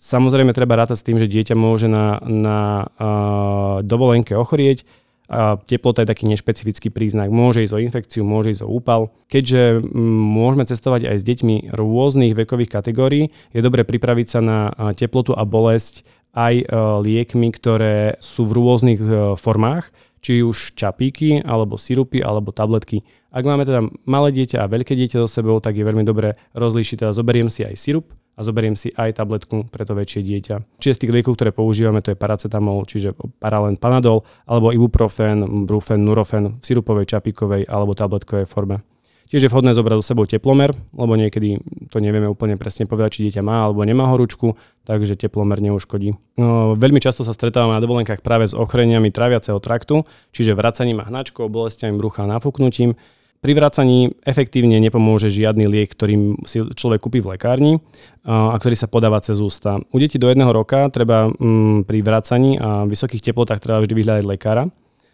Samozrejme 0.00 0.54
treba 0.56 0.80
rátať 0.80 1.02
s 1.02 1.06
tým, 1.06 1.20
že 1.20 1.28
dieťa 1.28 1.58
môže 1.58 1.90
na, 1.90 2.22
na 2.24 2.88
uh, 2.88 3.84
dovolenke 3.84 4.32
ochorieť, 4.32 4.86
a 5.30 5.62
teplota 5.62 6.02
je 6.02 6.10
taký 6.10 6.26
nešpecifický 6.26 6.90
príznak. 6.90 7.30
Môže 7.30 7.62
ísť 7.62 7.74
o 7.78 7.78
infekciu, 7.78 8.26
môže 8.26 8.50
ísť 8.50 8.66
o 8.66 8.72
úpal. 8.74 9.14
Keďže 9.30 9.78
môžeme 10.26 10.66
cestovať 10.66 11.06
aj 11.06 11.16
s 11.22 11.26
deťmi 11.26 11.70
rôznych 11.70 12.34
vekových 12.34 12.74
kategórií, 12.74 13.30
je 13.54 13.62
dobre 13.62 13.86
pripraviť 13.86 14.26
sa 14.26 14.40
na 14.42 14.74
teplotu 14.98 15.30
a 15.30 15.46
bolesť 15.46 16.02
aj 16.34 16.66
liekmi, 17.06 17.54
ktoré 17.54 18.18
sú 18.18 18.42
v 18.42 18.58
rôznych 18.58 19.00
formách 19.38 19.94
či 20.20 20.44
už 20.44 20.76
čapíky, 20.76 21.40
alebo 21.40 21.80
sirupy, 21.80 22.20
alebo 22.20 22.52
tabletky. 22.52 23.02
Ak 23.30 23.46
máme 23.46 23.64
teda 23.64 23.86
malé 24.04 24.34
dieťa 24.34 24.64
a 24.64 24.70
veľké 24.70 24.92
dieťa 24.92 25.24
so 25.24 25.28
sebou, 25.30 25.58
tak 25.62 25.78
je 25.78 25.86
veľmi 25.86 26.02
dobré 26.02 26.36
rozlíšiť, 26.52 26.96
teda 27.06 27.12
zoberiem 27.16 27.48
si 27.48 27.62
aj 27.64 27.76
sirup 27.78 28.12
a 28.36 28.40
zoberiem 28.42 28.74
si 28.74 28.90
aj 28.96 29.20
tabletku 29.20 29.70
pre 29.70 29.86
to 29.86 29.94
väčšie 29.94 30.20
dieťa. 30.24 30.54
Čiže 30.82 30.94
z 30.96 31.00
tých 31.06 31.14
liekov, 31.14 31.38
ktoré 31.38 31.54
používame, 31.54 32.02
to 32.02 32.10
je 32.10 32.18
paracetamol, 32.18 32.82
čiže 32.88 33.14
paralen 33.38 33.78
panadol, 33.78 34.26
alebo 34.48 34.72
ibuprofen, 34.74 35.66
brufen, 35.68 36.02
nurofen 36.02 36.58
v 36.58 36.64
sirupovej, 36.64 37.06
čapíkovej 37.06 37.68
alebo 37.68 37.94
tabletkovej 37.94 38.50
forme. 38.50 38.82
Tiež 39.30 39.46
je 39.46 39.50
vhodné 39.50 39.70
zobrať 39.78 40.02
so 40.02 40.10
sebou 40.10 40.26
teplomer, 40.26 40.74
lebo 40.90 41.14
niekedy 41.14 41.62
to 41.86 42.02
nevieme 42.02 42.26
úplne 42.26 42.58
presne 42.58 42.90
povedať, 42.90 43.14
či 43.14 43.30
dieťa 43.30 43.46
má 43.46 43.70
alebo 43.70 43.86
nemá 43.86 44.10
horúčku, 44.10 44.58
takže 44.82 45.14
teplomer 45.14 45.62
neuškodí. 45.62 46.18
No, 46.34 46.74
veľmi 46.74 46.98
často 46.98 47.22
sa 47.22 47.30
stretávame 47.30 47.78
na 47.78 47.82
dovolenkách 47.82 48.26
práve 48.26 48.50
s 48.50 48.58
ochreniami 48.58 49.14
traviaceho 49.14 49.62
traktu, 49.62 50.02
čiže 50.34 50.58
vracaním 50.58 50.98
a 50.98 51.06
hnačkou, 51.06 51.46
bolestiami 51.46 51.94
brucha 51.94 52.26
a 52.26 52.30
nafúknutím. 52.34 52.98
Pri 53.40 53.56
vracaní 53.56 54.12
efektívne 54.26 54.76
nepomôže 54.82 55.32
žiadny 55.32 55.64
liek, 55.64 55.96
ktorý 55.96 56.44
si 56.44 56.60
človek 56.60 57.00
kúpi 57.00 57.24
v 57.24 57.38
lekárni 57.38 57.80
a 58.26 58.52
ktorý 58.52 58.76
sa 58.76 58.84
podáva 58.84 59.16
cez 59.24 59.40
ústa. 59.40 59.80
U 59.94 59.96
detí 59.96 60.20
do 60.20 60.28
jedného 60.28 60.52
roka 60.52 60.90
treba 60.92 61.32
mm, 61.32 61.88
pri 61.88 61.98
vracaní 62.04 62.60
a 62.60 62.84
vysokých 62.84 63.32
teplotách 63.32 63.64
treba 63.64 63.80
vždy 63.80 63.94
vyhľadať 63.96 64.24
lekára. 64.28 64.68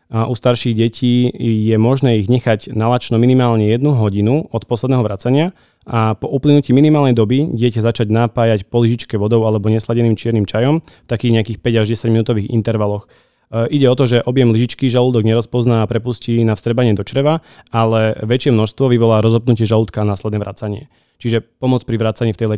U 0.07 0.35
starších 0.39 0.79
detí 0.79 1.27
je 1.67 1.75
možné 1.75 2.23
ich 2.23 2.31
nechať 2.31 2.71
nalačno 2.71 3.19
minimálne 3.19 3.67
jednu 3.67 3.91
hodinu 3.91 4.47
od 4.55 4.63
posledného 4.63 5.03
vracania 5.03 5.51
a 5.87 6.19
po 6.19 6.27
uplynutí 6.27 6.75
minimálnej 6.75 7.15
doby 7.15 7.51
dieťa 7.55 7.83
začať 7.83 8.11
napájať 8.11 8.67
po 8.67 8.83
lyžičke 8.83 9.15
vodou 9.19 9.47
alebo 9.47 9.71
nesladeným 9.71 10.19
čiernym 10.19 10.43
čajom 10.47 10.83
v 10.83 11.09
takých 11.11 11.35
nejakých 11.39 11.59
5 11.63 11.83
až 11.83 11.87
10 11.95 12.15
minútových 12.15 12.51
intervaloch. 12.51 13.07
E, 13.07 13.71
ide 13.71 13.87
o 13.87 13.95
to, 13.95 14.11
že 14.11 14.23
objem 14.27 14.51
lyžičky 14.51 14.91
žalúdok 14.91 15.23
nerozpozná 15.23 15.87
a 15.87 15.91
prepustí 15.91 16.43
na 16.43 16.59
vstrebanie 16.59 16.95
do 16.95 17.07
čreva, 17.07 17.39
ale 17.71 18.19
väčšie 18.19 18.51
množstvo 18.51 18.91
vyvolá 18.91 19.23
rozopnutie 19.23 19.63
žalúdka 19.63 20.03
a 20.03 20.11
následné 20.11 20.43
vracanie. 20.43 20.91
Čiže 21.23 21.43
pomoc 21.43 21.87
pri 21.87 22.03
vracaní 22.03 22.35
v 22.35 22.41
tej 22.43 22.49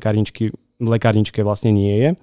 lekárničke 0.80 1.40
vlastne 1.44 1.68
nie 1.68 1.94
je. 2.00 2.08
E, 2.12 2.16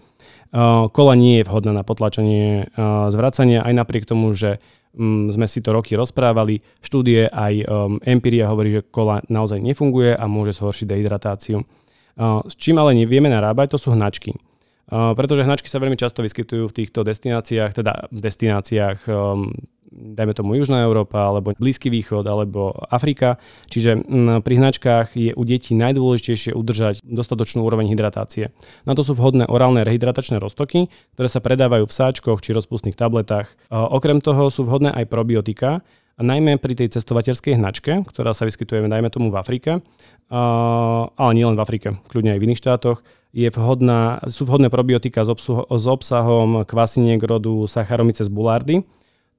kola 0.90 1.14
nie 1.14 1.42
je 1.42 1.48
vhodná 1.50 1.70
na 1.70 1.86
potlačenie 1.86 2.66
e, 2.66 2.90
zvracania, 3.14 3.62
aj 3.62 3.74
napriek 3.78 4.10
tomu, 4.10 4.34
že 4.34 4.58
mm, 4.96 5.36
sme 5.36 5.46
si 5.46 5.60
to 5.60 5.76
roky 5.76 6.00
rozprávali. 6.00 6.64
Štúdie 6.80 7.28
aj 7.28 7.68
empiria 8.08 8.48
hovorí, 8.48 8.72
že 8.72 8.88
kola 8.88 9.20
naozaj 9.28 9.60
nefunguje 9.60 10.16
a 10.16 10.26
môže 10.26 10.56
zhoršiť 10.56 10.88
dehydratáciu. 10.88 11.60
S 12.48 12.54
čím 12.56 12.80
ale 12.80 12.96
nevieme 12.96 13.28
narábať, 13.28 13.76
to 13.76 13.78
sú 13.78 13.92
hnačky 13.92 14.32
pretože 14.90 15.46
hnačky 15.46 15.70
sa 15.70 15.82
veľmi 15.82 15.98
často 15.98 16.22
vyskytujú 16.22 16.70
v 16.70 16.78
týchto 16.84 17.02
destináciách, 17.02 17.72
teda 17.74 18.08
v 18.14 18.20
destináciách 18.22 19.00
um, 19.10 19.50
dajme 19.96 20.36
tomu 20.36 20.60
Južná 20.60 20.84
Európa, 20.84 21.32
alebo 21.32 21.56
Blízky 21.56 21.88
východ, 21.88 22.28
alebo 22.28 22.76
Afrika. 22.92 23.40
Čiže 23.72 24.04
pri 24.44 24.54
hnačkách 24.60 25.16
je 25.16 25.32
u 25.32 25.44
detí 25.48 25.72
najdôležitejšie 25.72 26.52
udržať 26.52 27.00
dostatočnú 27.00 27.64
úroveň 27.64 27.96
hydratácie. 27.96 28.52
Na 28.84 28.92
to 28.92 29.08
sú 29.08 29.16
vhodné 29.16 29.48
orálne 29.48 29.88
rehydratačné 29.88 30.44
roztoky, 30.44 30.92
ktoré 31.16 31.28
sa 31.32 31.40
predávajú 31.40 31.88
v 31.88 31.96
sáčkoch 31.96 32.44
či 32.44 32.52
rozpustných 32.52 33.00
tabletách. 33.00 33.48
Okrem 33.72 34.20
toho 34.20 34.52
sú 34.52 34.68
vhodné 34.68 34.92
aj 34.92 35.08
probiotika, 35.08 35.80
a 36.16 36.24
najmä 36.24 36.64
pri 36.64 36.80
tej 36.80 36.96
cestovateľskej 36.96 37.60
hnačke, 37.60 37.92
ktorá 38.08 38.32
sa 38.32 38.48
vyskytuje 38.48 38.88
najmä 38.88 39.12
tomu 39.12 39.28
v 39.28 39.40
Afrike, 39.40 39.84
ale 40.32 41.32
nielen 41.36 41.60
v 41.60 41.64
Afrike, 41.64 42.00
kľudne 42.08 42.32
aj 42.32 42.40
v 42.40 42.46
iných 42.48 42.62
štátoch, 42.64 43.04
je 43.36 43.52
vhodná, 43.52 44.24
sú 44.32 44.48
vhodné 44.48 44.72
probiotika 44.72 45.28
s, 45.28 45.30
obsuho, 45.30 45.68
s 45.68 45.86
obsahom 45.92 46.64
kvasiniek 46.64 47.20
rodu 47.20 47.68
Saccharomyces 47.68 48.32
boulardii. 48.32 48.88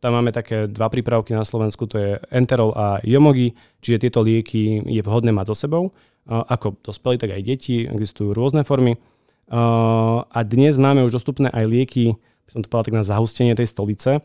Tam 0.05 0.13
máme 0.13 0.37
také 0.37 0.69
dva 0.69 0.93
prípravky 0.93 1.33
na 1.33 1.49
Slovensku, 1.49 1.89
to 1.89 1.97
je 1.97 2.11
Enterol 2.29 2.77
a 2.77 3.01
Jomogi, 3.01 3.57
čiže 3.81 4.05
tieto 4.05 4.21
lieky 4.21 4.85
je 4.85 5.01
vhodné 5.01 5.33
mať 5.33 5.57
so 5.57 5.57
sebou. 5.57 5.97
Ako 6.29 6.77
dospelí, 6.85 7.17
tak 7.17 7.33
aj 7.33 7.41
deti, 7.41 7.89
existujú 7.89 8.37
rôzne 8.37 8.69
formy. 8.69 9.01
A 9.49 10.39
dnes 10.45 10.77
máme 10.77 11.01
už 11.01 11.17
dostupné 11.17 11.49
aj 11.49 11.65
lieky, 11.65 12.21
by 12.21 12.51
som 12.53 12.61
to 12.61 12.69
povedal 12.69 12.93
tak 12.93 12.99
na 13.01 13.09
zahustenie 13.09 13.57
tej 13.57 13.73
stolice. 13.73 14.21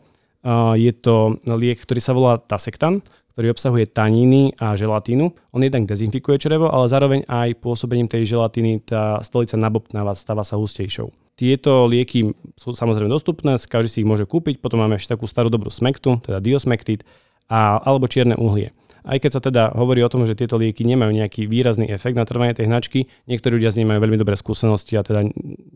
Je 0.76 0.92
to 0.92 1.40
liek, 1.48 1.80
ktorý 1.80 2.00
sa 2.04 2.12
volá 2.12 2.36
Tasektan, 2.36 3.00
ktorý 3.32 3.56
obsahuje 3.56 3.88
taníny 3.88 4.52
a 4.60 4.76
želatínu. 4.76 5.32
On 5.56 5.60
jednak 5.60 5.88
dezinfikuje 5.88 6.36
črevo, 6.36 6.68
ale 6.68 6.86
zároveň 6.86 7.20
aj 7.26 7.58
pôsobením 7.58 8.06
tej 8.06 8.36
želatíny 8.36 8.84
tá 8.84 9.18
stolica 9.24 9.56
nabobtnáva, 9.56 10.12
stáva 10.12 10.44
sa 10.44 10.60
hustejšou. 10.60 11.08
Tieto 11.32 11.88
lieky 11.88 12.36
sú 12.60 12.76
samozrejme 12.76 13.08
dostupné, 13.08 13.56
každý 13.56 13.88
si 13.88 13.98
ich 14.04 14.08
môže 14.08 14.28
kúpiť, 14.28 14.60
potom 14.60 14.84
máme 14.84 15.00
ešte 15.00 15.16
takú 15.16 15.24
starú 15.24 15.48
dobrú 15.48 15.72
smektu, 15.72 16.20
teda 16.20 16.44
diosmektit, 16.44 17.08
a, 17.48 17.80
alebo 17.80 18.08
čierne 18.08 18.36
uhlie. 18.36 18.76
Aj 19.02 19.18
keď 19.18 19.30
sa 19.30 19.40
teda 19.42 19.62
hovorí 19.76 20.02
o 20.02 20.10
tom, 20.10 20.24
že 20.26 20.34
tieto 20.34 20.58
lieky 20.58 20.82
nemajú 20.82 21.12
nejaký 21.12 21.46
výrazný 21.46 21.90
efekt 21.90 22.18
na 22.18 22.26
trvanie 22.26 22.56
tej 22.56 22.66
hnačky, 22.66 23.06
niektorí 23.30 23.60
ľudia 23.60 23.70
z 23.70 23.82
nimi 23.82 23.94
majú 23.94 24.08
veľmi 24.08 24.18
dobré 24.18 24.34
skúsenosti 24.38 24.98
a 24.98 25.06
teda 25.06 25.26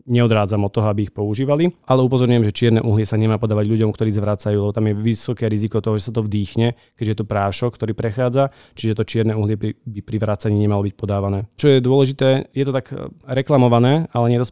neodrádzam 0.07 0.63
od 0.65 0.71
toho, 0.73 0.87
aby 0.89 1.07
ich 1.07 1.13
používali. 1.13 1.71
Ale 1.85 2.03
upozorňujem, 2.03 2.43
že 2.47 2.55
čierne 2.55 2.81
uhlie 2.81 3.05
sa 3.05 3.19
nemá 3.19 3.37
podávať 3.37 3.67
ľuďom, 3.67 3.93
ktorí 3.93 4.11
zvracajú, 4.15 4.57
lebo 4.57 4.73
tam 4.73 4.87
je 4.89 4.95
vysoké 4.95 5.45
riziko 5.51 5.83
toho, 5.83 5.99
že 5.99 6.09
sa 6.09 6.15
to 6.15 6.25
vdýchne, 6.25 6.73
keďže 6.95 7.11
je 7.13 7.19
to 7.19 7.27
prášok, 7.27 7.71
ktorý 7.77 7.93
prechádza, 7.93 8.49
čiže 8.73 8.97
to 8.97 9.03
čierne 9.03 9.33
uhlie 9.35 9.55
by 9.59 10.01
pri 10.01 10.17
vracaní 10.17 10.57
nemalo 10.57 10.87
byť 10.87 10.95
podávané. 10.95 11.45
Čo 11.59 11.71
je 11.71 11.83
dôležité, 11.83 12.49
je 12.55 12.63
to 12.65 12.73
tak 12.73 12.89
eh, 12.91 13.11
reklamované, 13.27 14.07
ale 14.15 14.31
nie 14.31 14.39
je 14.39 14.47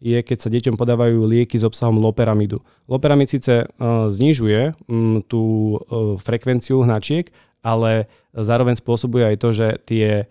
je 0.00 0.18
keď 0.24 0.38
sa 0.40 0.48
deťom 0.48 0.74
podávajú 0.80 1.28
lieky 1.28 1.60
s 1.60 1.64
obsahom 1.64 2.00
loperamidu. 2.00 2.58
Loperamid 2.88 3.30
síce 3.30 3.68
uh, 3.68 4.08
znižuje 4.08 4.74
um, 4.88 5.20
tú 5.22 5.76
uh, 5.76 6.16
frekvenciu 6.16 6.82
hnačiek, 6.82 7.28
ale 7.60 8.08
zároveň 8.32 8.78
spôsobuje 8.78 9.34
aj 9.34 9.36
to, 9.40 9.48
že 9.52 9.66
tie 9.84 10.06
e, 10.20 10.24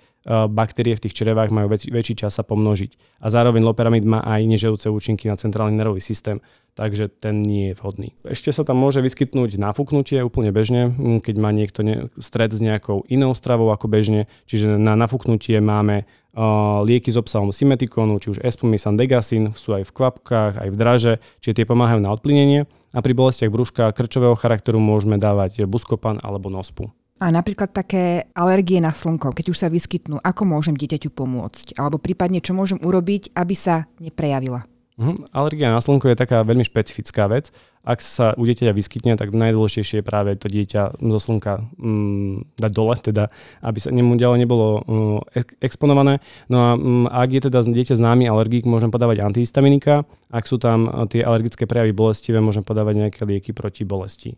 baktérie 0.47 0.97
v 0.97 1.03
tých 1.07 1.17
črevách 1.17 1.53
majú 1.53 1.69
väč- 1.69 1.89
väčší 1.89 2.25
čas 2.25 2.37
sa 2.37 2.43
pomnožiť. 2.43 3.21
A 3.21 3.29
zároveň 3.29 3.61
loperamid 3.61 4.05
má 4.05 4.23
aj 4.25 4.45
neželúce 4.45 4.87
účinky 4.89 5.29
na 5.29 5.37
centrálny 5.37 5.77
nervový 5.77 6.01
systém, 6.01 6.41
takže 6.79 7.11
ten 7.11 7.43
nie 7.43 7.71
je 7.71 7.77
vhodný. 7.77 8.15
Ešte 8.23 8.55
sa 8.55 8.63
tam 8.63 8.79
môže 8.79 9.03
vyskytnúť 9.03 9.59
nafúknutie 9.59 10.23
úplne 10.23 10.55
bežne, 10.55 10.95
keď 11.19 11.35
má 11.35 11.51
niekto 11.51 11.83
ne- 11.83 12.07
stred 12.15 12.55
s 12.55 12.63
nejakou 12.63 13.03
inou 13.11 13.35
stravou 13.35 13.67
ako 13.75 13.91
bežne, 13.91 14.31
čiže 14.47 14.79
na 14.79 14.95
nafúknutie 14.95 15.59
máme 15.59 16.07
uh, 16.07 16.79
lieky 16.87 17.11
s 17.11 17.19
obsahom 17.19 17.51
symetikonu, 17.51 18.15
či 18.23 18.31
už 18.31 18.39
espumisan, 18.39 18.95
degasin, 18.95 19.51
sú 19.51 19.75
aj 19.75 19.91
v 19.91 19.95
kvapkách, 19.95 20.53
aj 20.63 20.69
v 20.71 20.79
draže, 20.79 21.13
čiže 21.43 21.61
tie 21.61 21.65
pomáhajú 21.67 21.99
na 21.99 22.15
odplynenie. 22.15 22.63
A 22.95 23.05
pri 23.05 23.13
bolestiach 23.13 23.53
brúška 23.53 23.91
krčového 23.93 24.33
charakteru 24.33 24.81
môžeme 24.81 25.19
dávať 25.19 25.67
buskopan 25.67 26.17
alebo 26.23 26.49
nospu. 26.49 26.89
A 27.19 27.35
napríklad 27.35 27.75
také 27.75 28.31
alergie 28.31 28.79
na 28.79 28.95
slnko, 28.95 29.35
keď 29.35 29.51
už 29.51 29.57
sa 29.59 29.67
vyskytnú, 29.67 30.23
ako 30.23 30.47
môžem 30.47 30.71
dieťaťu 30.79 31.11
pomôcť? 31.11 31.75
Alebo 31.75 31.99
prípadne, 31.99 32.39
čo 32.39 32.55
môžem 32.55 32.79
urobiť, 32.79 33.35
aby 33.35 33.55
sa 33.59 33.91
neprejavila? 33.99 34.63
Mhm. 34.99 35.31
Alergia 35.31 35.71
na 35.71 35.83
slnko 35.83 36.11
je 36.11 36.19
taká 36.19 36.43
veľmi 36.47 36.63
špecifická 36.63 37.27
vec. 37.27 37.51
Ak 37.83 38.03
sa 38.03 38.35
u 38.35 38.43
dieťaťa 38.43 38.75
vyskytne, 38.75 39.15
tak 39.15 39.31
najdôležitejšie 39.31 40.03
je 40.03 40.05
práve 40.07 40.35
to 40.35 40.51
dieťa 40.51 40.99
zo 40.99 41.19
slnka 41.19 41.63
mm, 41.79 42.59
dať 42.59 42.71
dole, 42.75 42.95
teda, 42.99 43.31
aby 43.63 43.79
sa 43.79 43.95
nemu 43.95 44.19
ďalej 44.19 44.43
nebolo 44.43 44.67
mm, 44.83 45.19
exponované. 45.63 46.19
No 46.51 46.57
a 46.59 46.69
mm, 46.75 47.07
ak 47.07 47.29
je 47.31 47.41
teda 47.47 47.59
dieťa 47.63 47.95
známy 47.95 48.27
alergik, 48.27 48.67
môžem 48.67 48.91
podávať 48.91 49.23
antihistaminika. 49.23 50.03
Ak 50.27 50.47
sú 50.47 50.59
tam 50.59 51.07
tie 51.07 51.23
alergické 51.23 51.63
prejavy 51.63 51.95
bolestivé, 51.95 52.43
môžem 52.43 52.67
podávať 52.67 53.07
nejaké 53.07 53.23
lieky 53.23 53.55
proti 53.55 53.87
bolesti 53.87 54.35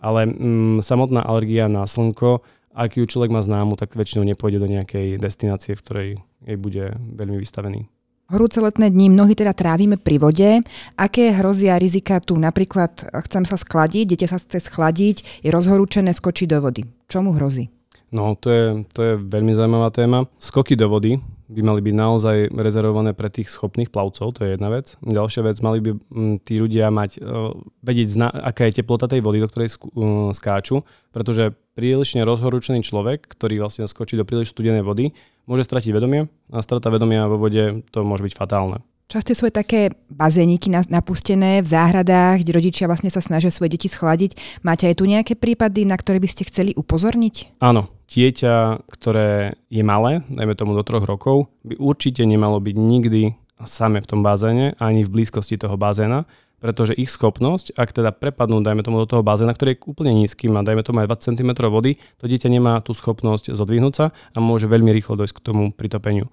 ale 0.00 0.28
mm, 0.28 0.84
samotná 0.84 1.24
alergia 1.24 1.66
na 1.66 1.88
slnko, 1.88 2.44
ak 2.76 3.00
ju 3.00 3.08
človek 3.08 3.32
má 3.32 3.40
známu, 3.40 3.80
tak 3.80 3.96
väčšinou 3.96 4.28
nepôjde 4.28 4.60
do 4.60 4.68
nejakej 4.68 5.16
destinácie, 5.16 5.72
v 5.72 5.82
ktorej 5.82 6.08
jej 6.44 6.58
bude 6.60 6.92
veľmi 6.92 7.40
vystavený. 7.40 7.88
Horúce 8.26 8.58
letné 8.58 8.90
dni 8.90 9.14
mnohí 9.14 9.38
teda 9.38 9.54
trávime 9.54 9.96
pri 9.96 10.18
vode. 10.18 10.50
Aké 10.98 11.30
hrozia 11.30 11.78
rizika 11.78 12.18
tu? 12.18 12.34
Napríklad 12.34 13.06
chcem 13.22 13.46
sa 13.46 13.54
schladiť, 13.54 14.04
dieťa 14.12 14.28
sa 14.28 14.42
chce 14.42 14.66
schladiť, 14.66 15.46
je 15.46 15.50
rozhorúčené, 15.54 16.10
skočí 16.10 16.50
do 16.50 16.58
vody. 16.58 16.82
Čomu 17.06 17.38
hrozí? 17.38 17.70
No, 18.10 18.34
to 18.34 18.50
je, 18.50 18.64
to 18.90 19.00
je 19.02 19.12
veľmi 19.22 19.54
zaujímavá 19.54 19.94
téma. 19.94 20.26
Skoky 20.42 20.74
do 20.74 20.90
vody 20.90 21.22
by 21.46 21.60
mali 21.62 21.80
byť 21.82 21.94
naozaj 21.94 22.36
rezervované 22.50 23.14
pre 23.14 23.30
tých 23.30 23.54
schopných 23.54 23.94
plavcov, 23.94 24.34
to 24.34 24.40
je 24.42 24.58
jedna 24.58 24.66
vec. 24.66 24.98
Ďalšia 24.98 25.42
vec, 25.46 25.56
mali 25.62 25.78
by 25.78 25.90
mm, 25.94 26.34
tí 26.42 26.58
ľudia 26.58 26.90
mať, 26.90 27.22
uh, 27.22 27.54
vedieť, 27.86 28.08
zna, 28.10 28.28
aká 28.34 28.66
je 28.66 28.82
teplota 28.82 29.06
tej 29.06 29.22
vody, 29.22 29.38
do 29.38 29.46
ktorej 29.46 29.78
uh, 29.78 30.34
skáču, 30.34 30.82
pretože 31.14 31.54
prílišne 31.78 32.26
rozhorúčený 32.26 32.82
človek, 32.82 33.30
ktorý 33.30 33.62
vlastne 33.62 33.86
skočí 33.86 34.18
do 34.18 34.26
príliš 34.26 34.50
studenej 34.50 34.82
vody, 34.82 35.14
môže 35.46 35.62
stratiť 35.62 35.94
vedomie 35.94 36.26
a 36.50 36.58
strata 36.64 36.90
vedomia 36.90 37.30
vo 37.30 37.38
vode 37.38 37.86
to 37.94 38.02
môže 38.02 38.26
byť 38.26 38.34
fatálne. 38.34 38.82
Často 39.06 39.38
sú 39.38 39.46
aj 39.46 39.54
také 39.62 39.80
bazéniky 40.10 40.66
napustené 40.90 41.62
v 41.62 41.68
záhradách, 41.70 42.42
kde 42.42 42.58
rodičia 42.58 42.90
vlastne 42.90 43.06
sa 43.06 43.22
snažia 43.22 43.54
svoje 43.54 43.78
deti 43.78 43.86
schladiť. 43.86 44.34
Máte 44.66 44.90
aj 44.90 44.98
tu 44.98 45.06
nejaké 45.06 45.38
prípady, 45.38 45.86
na 45.86 45.94
ktoré 45.94 46.18
by 46.18 46.26
ste 46.26 46.42
chceli 46.50 46.74
upozorniť? 46.74 47.62
Áno, 47.62 47.86
dieťa, 48.10 48.82
ktoré 48.90 49.62
je 49.70 49.82
malé, 49.86 50.26
dajme 50.26 50.58
tomu 50.58 50.74
do 50.74 50.82
troch 50.82 51.06
rokov, 51.06 51.46
by 51.62 51.78
určite 51.78 52.26
nemalo 52.26 52.58
byť 52.58 52.74
nikdy 52.74 53.38
same 53.62 54.02
v 54.02 54.10
tom 54.10 54.26
bazéne, 54.26 54.74
ani 54.82 55.06
v 55.06 55.22
blízkosti 55.22 55.54
toho 55.54 55.78
bazéna, 55.78 56.26
pretože 56.58 56.98
ich 56.98 57.06
schopnosť, 57.06 57.78
ak 57.78 57.94
teda 57.94 58.10
prepadnú, 58.10 58.58
dajme 58.58 58.82
tomu 58.82 58.98
do 58.98 59.06
toho 59.06 59.22
bazéna, 59.22 59.54
ktorý 59.54 59.78
je 59.78 59.86
úplne 59.86 60.18
nízky, 60.18 60.50
má 60.50 60.66
dajme 60.66 60.82
tomu 60.82 61.06
aj 61.06 61.14
20 61.14 61.38
cm 61.38 61.50
vody, 61.70 61.94
to 62.18 62.26
dieťa 62.26 62.50
nemá 62.50 62.82
tú 62.82 62.90
schopnosť 62.90 63.54
zodvihnúť 63.54 63.94
sa 63.94 64.06
a 64.34 64.38
môže 64.42 64.66
veľmi 64.66 64.90
rýchlo 64.90 65.14
dojsť 65.14 65.34
k 65.38 65.44
tomu 65.46 65.70
pritopeniu. 65.70 66.26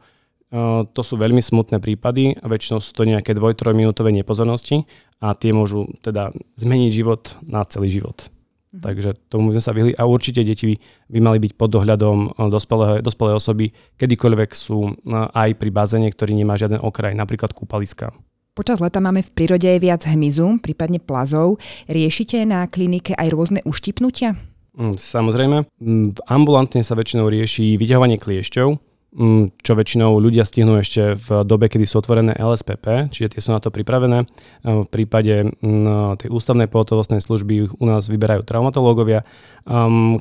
To 0.54 1.02
sú 1.02 1.18
veľmi 1.18 1.42
smutné 1.42 1.82
prípady 1.82 2.38
a 2.38 2.46
väčšinou 2.46 2.78
sú 2.78 2.94
to 2.94 3.10
nejaké 3.10 3.34
2-3 3.34 3.74
minútové 3.74 4.14
nepozornosti 4.14 4.86
a 5.18 5.34
tie 5.34 5.50
môžu 5.50 5.90
teda 6.06 6.30
zmeniť 6.62 6.90
život 6.94 7.42
na 7.42 7.66
celý 7.66 7.90
život. 7.90 8.30
Mhm. 8.74 8.82
Takže 8.86 9.10
tomu 9.34 9.50
sme 9.54 9.62
sa 9.62 9.74
vyhli 9.74 9.98
a 9.98 10.06
určite 10.06 10.46
deti 10.46 10.70
by, 10.70 10.76
by 11.10 11.20
mali 11.26 11.38
byť 11.42 11.52
pod 11.58 11.70
dohľadom 11.74 12.38
dospelého, 12.54 13.02
dospelej 13.02 13.42
osoby, 13.42 13.66
kedykoľvek 13.98 14.50
sú 14.54 14.94
aj 15.10 15.50
pri 15.58 15.70
bazéne, 15.74 16.10
ktorý 16.14 16.38
nemá 16.38 16.54
žiaden 16.54 16.82
okraj, 16.82 17.18
napríklad 17.18 17.54
kúpaliska. 17.54 18.14
Počas 18.54 18.78
leta 18.78 19.02
máme 19.02 19.26
v 19.26 19.34
prírode 19.34 19.66
viac 19.82 20.06
hmyzu, 20.06 20.62
prípadne 20.62 21.02
plazov. 21.02 21.58
Riešite 21.90 22.46
na 22.46 22.70
klinike 22.70 23.18
aj 23.18 23.34
rôzne 23.34 23.66
uštipnutia? 23.66 24.38
Mm, 24.78 24.94
samozrejme. 24.94 25.66
Mm, 25.82 26.14
v 26.14 26.20
ambulantne 26.30 26.86
sa 26.86 26.94
väčšinou 26.94 27.34
rieši 27.34 27.82
vyťahovanie 27.82 28.22
kliešťov, 28.22 28.93
čo 29.62 29.78
väčšinou 29.78 30.18
ľudia 30.18 30.42
stihnú 30.42 30.82
ešte 30.82 31.14
v 31.14 31.46
dobe, 31.46 31.70
kedy 31.70 31.86
sú 31.86 32.02
otvorené 32.02 32.34
LSPP, 32.34 33.14
čiže 33.14 33.38
tie 33.38 33.42
sú 33.46 33.54
na 33.54 33.62
to 33.62 33.70
pripravené. 33.70 34.26
V 34.66 34.90
prípade 34.90 35.54
tej 36.18 36.30
ústavnej 36.34 36.66
pohotovostnej 36.66 37.22
služby 37.22 37.78
u 37.78 37.86
nás 37.86 38.10
vyberajú 38.10 38.42
traumatológovia. 38.42 39.22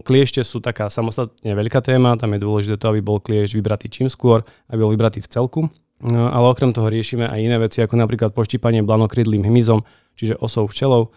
Kliešte 0.04 0.44
sú 0.44 0.60
taká 0.60 0.92
samostatne 0.92 1.56
veľká 1.56 1.80
téma, 1.80 2.20
tam 2.20 2.36
je 2.36 2.44
dôležité 2.44 2.76
to, 2.76 2.92
aby 2.92 3.00
bol 3.00 3.16
kliešť 3.16 3.56
vybratý 3.56 3.88
čím 3.88 4.12
skôr, 4.12 4.44
aby 4.68 4.84
bol 4.84 4.92
vybratý 4.92 5.24
v 5.24 5.30
celku. 5.32 5.60
No, 6.02 6.28
ale 6.28 6.52
okrem 6.52 6.74
toho 6.76 6.92
riešime 6.92 7.30
aj 7.30 7.40
iné 7.40 7.56
veci, 7.56 7.80
ako 7.80 7.96
napríklad 7.96 8.36
poštípanie 8.36 8.84
blanokrydlým 8.84 9.46
hmyzom, 9.46 9.88
čiže 10.20 10.36
osou 10.36 10.68
včelov, 10.68 11.16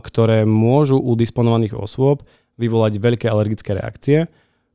ktoré 0.00 0.48
môžu 0.48 0.96
u 0.96 1.12
disponovaných 1.18 1.76
osôb 1.76 2.24
vyvolať 2.56 2.96
veľké 2.96 3.26
alergické 3.28 3.74
reakcie. 3.74 4.30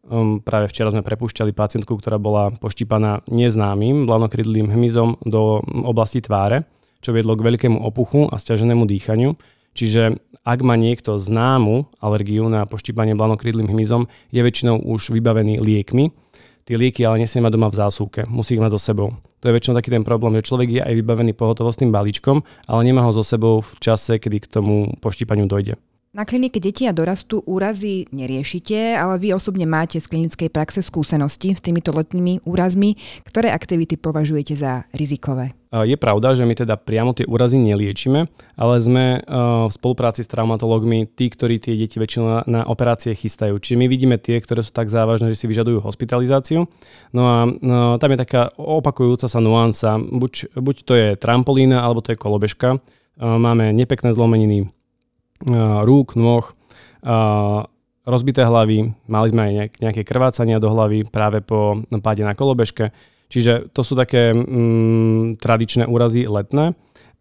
Um, 0.07 0.39
práve 0.39 0.71
včera 0.71 0.87
sme 0.87 1.03
prepúšťali 1.03 1.51
pacientku, 1.51 1.99
ktorá 1.99 2.15
bola 2.15 2.55
poštípaná 2.55 3.27
neznámym 3.27 4.07
blanokrydlým 4.07 4.71
hmyzom 4.71 5.19
do 5.27 5.59
oblasti 5.83 6.23
tváre, 6.23 6.63
čo 7.03 7.11
viedlo 7.11 7.35
k 7.35 7.43
veľkému 7.43 7.83
opuchu 7.83 8.31
a 8.31 8.39
stiaženému 8.39 8.87
dýchaniu. 8.87 9.35
Čiže 9.75 10.15
ak 10.47 10.63
má 10.63 10.79
niekto 10.79 11.19
známu 11.19 11.91
alergiu 11.99 12.47
na 12.47 12.63
poštípanie 12.63 13.19
blanokrydlým 13.19 13.67
hmyzom, 13.67 14.07
je 14.31 14.39
väčšinou 14.39 14.79
už 14.79 15.11
vybavený 15.11 15.59
liekmi. 15.59 16.15
Tie 16.63 16.79
lieky 16.79 17.03
ale 17.03 17.27
nesmie 17.27 17.43
mať 17.43 17.53
doma 17.59 17.67
v 17.67 17.79
zásuvke, 17.79 18.23
musí 18.31 18.55
ich 18.55 18.63
mať 18.63 18.75
so 18.75 18.81
sebou. 18.81 19.11
To 19.43 19.51
je 19.51 19.55
väčšinou 19.55 19.75
taký 19.75 19.91
ten 19.91 20.07
problém, 20.07 20.39
že 20.39 20.47
človek 20.47 20.67
je 20.71 20.81
aj 20.83 20.93
vybavený 21.03 21.35
pohotovostným 21.35 21.91
balíčkom, 21.91 22.47
ale 22.67 22.81
nemá 22.87 23.03
ho 23.03 23.11
so 23.11 23.27
sebou 23.27 23.59
v 23.59 23.71
čase, 23.83 24.23
kedy 24.23 24.47
k 24.47 24.51
tomu 24.51 24.95
poštípaniu 25.03 25.51
dojde. 25.51 25.75
Na 26.15 26.25
klinike 26.25 26.57
deti 26.57 26.87
a 26.87 26.95
dorastu 26.95 27.43
úrazy 27.45 28.09
neriešite, 28.09 28.95
ale 28.95 29.21
vy 29.21 29.35
osobne 29.37 29.69
máte 29.69 30.01
z 30.01 30.07
klinickej 30.07 30.49
praxe 30.49 30.81
skúsenosti 30.81 31.53
s 31.53 31.61
týmito 31.61 31.93
letnými 31.93 32.41
úrazmi. 32.47 32.97
Ktoré 33.21 33.53
aktivity 33.53 33.99
považujete 34.01 34.57
za 34.57 34.87
rizikové? 34.95 35.53
Je 35.67 35.99
pravda, 35.99 36.31
že 36.31 36.47
my 36.47 36.55
teda 36.55 36.79
priamo 36.79 37.11
tie 37.11 37.27
úrazy 37.27 37.59
neliečime, 37.59 38.31
ale 38.55 38.75
sme 38.79 39.19
v 39.67 39.69
spolupráci 39.69 40.23
s 40.23 40.31
traumatológmi 40.31 41.11
tí, 41.11 41.27
ktorí 41.27 41.59
tie 41.59 41.75
deti 41.75 41.99
väčšinou 41.99 42.47
na, 42.47 42.63
operácie 42.63 43.11
chystajú. 43.11 43.59
Čiže 43.59 43.75
my 43.75 43.85
vidíme 43.91 44.15
tie, 44.15 44.39
ktoré 44.39 44.63
sú 44.63 44.71
tak 44.71 44.87
závažné, 44.87 45.35
že 45.35 45.43
si 45.43 45.51
vyžadujú 45.51 45.83
hospitalizáciu. 45.83 46.71
No 47.11 47.21
a 47.27 47.37
no, 47.45 47.99
tam 47.99 48.15
je 48.15 48.23
taká 48.23 48.47
opakujúca 48.55 49.27
sa 49.27 49.43
nuanca. 49.43 49.99
Buď, 49.99 50.55
buď 50.55 50.75
to 50.87 50.93
je 50.95 51.07
trampolína, 51.19 51.83
alebo 51.83 51.99
to 51.99 52.15
je 52.15 52.17
kolobežka. 52.17 52.79
Máme 53.19 53.75
nepekné 53.75 54.15
zlomeniny 54.15 54.71
rúk, 55.83 56.17
nôh, 56.17 56.45
rozbité 58.07 58.47
hlavy, 58.47 58.95
mali 59.11 59.27
sme 59.29 59.41
aj 59.43 59.53
nejaké 59.83 60.01
krvácania 60.07 60.63
do 60.63 60.71
hlavy 60.71 61.03
práve 61.11 61.43
po 61.43 61.83
páde 61.99 62.23
na 62.23 62.31
kolobežke. 62.31 62.95
Čiže 63.27 63.75
to 63.75 63.83
sú 63.83 63.99
také 63.99 64.31
mm, 64.31 65.35
tradičné 65.43 65.83
úrazy 65.83 66.23
letné. 66.31 66.71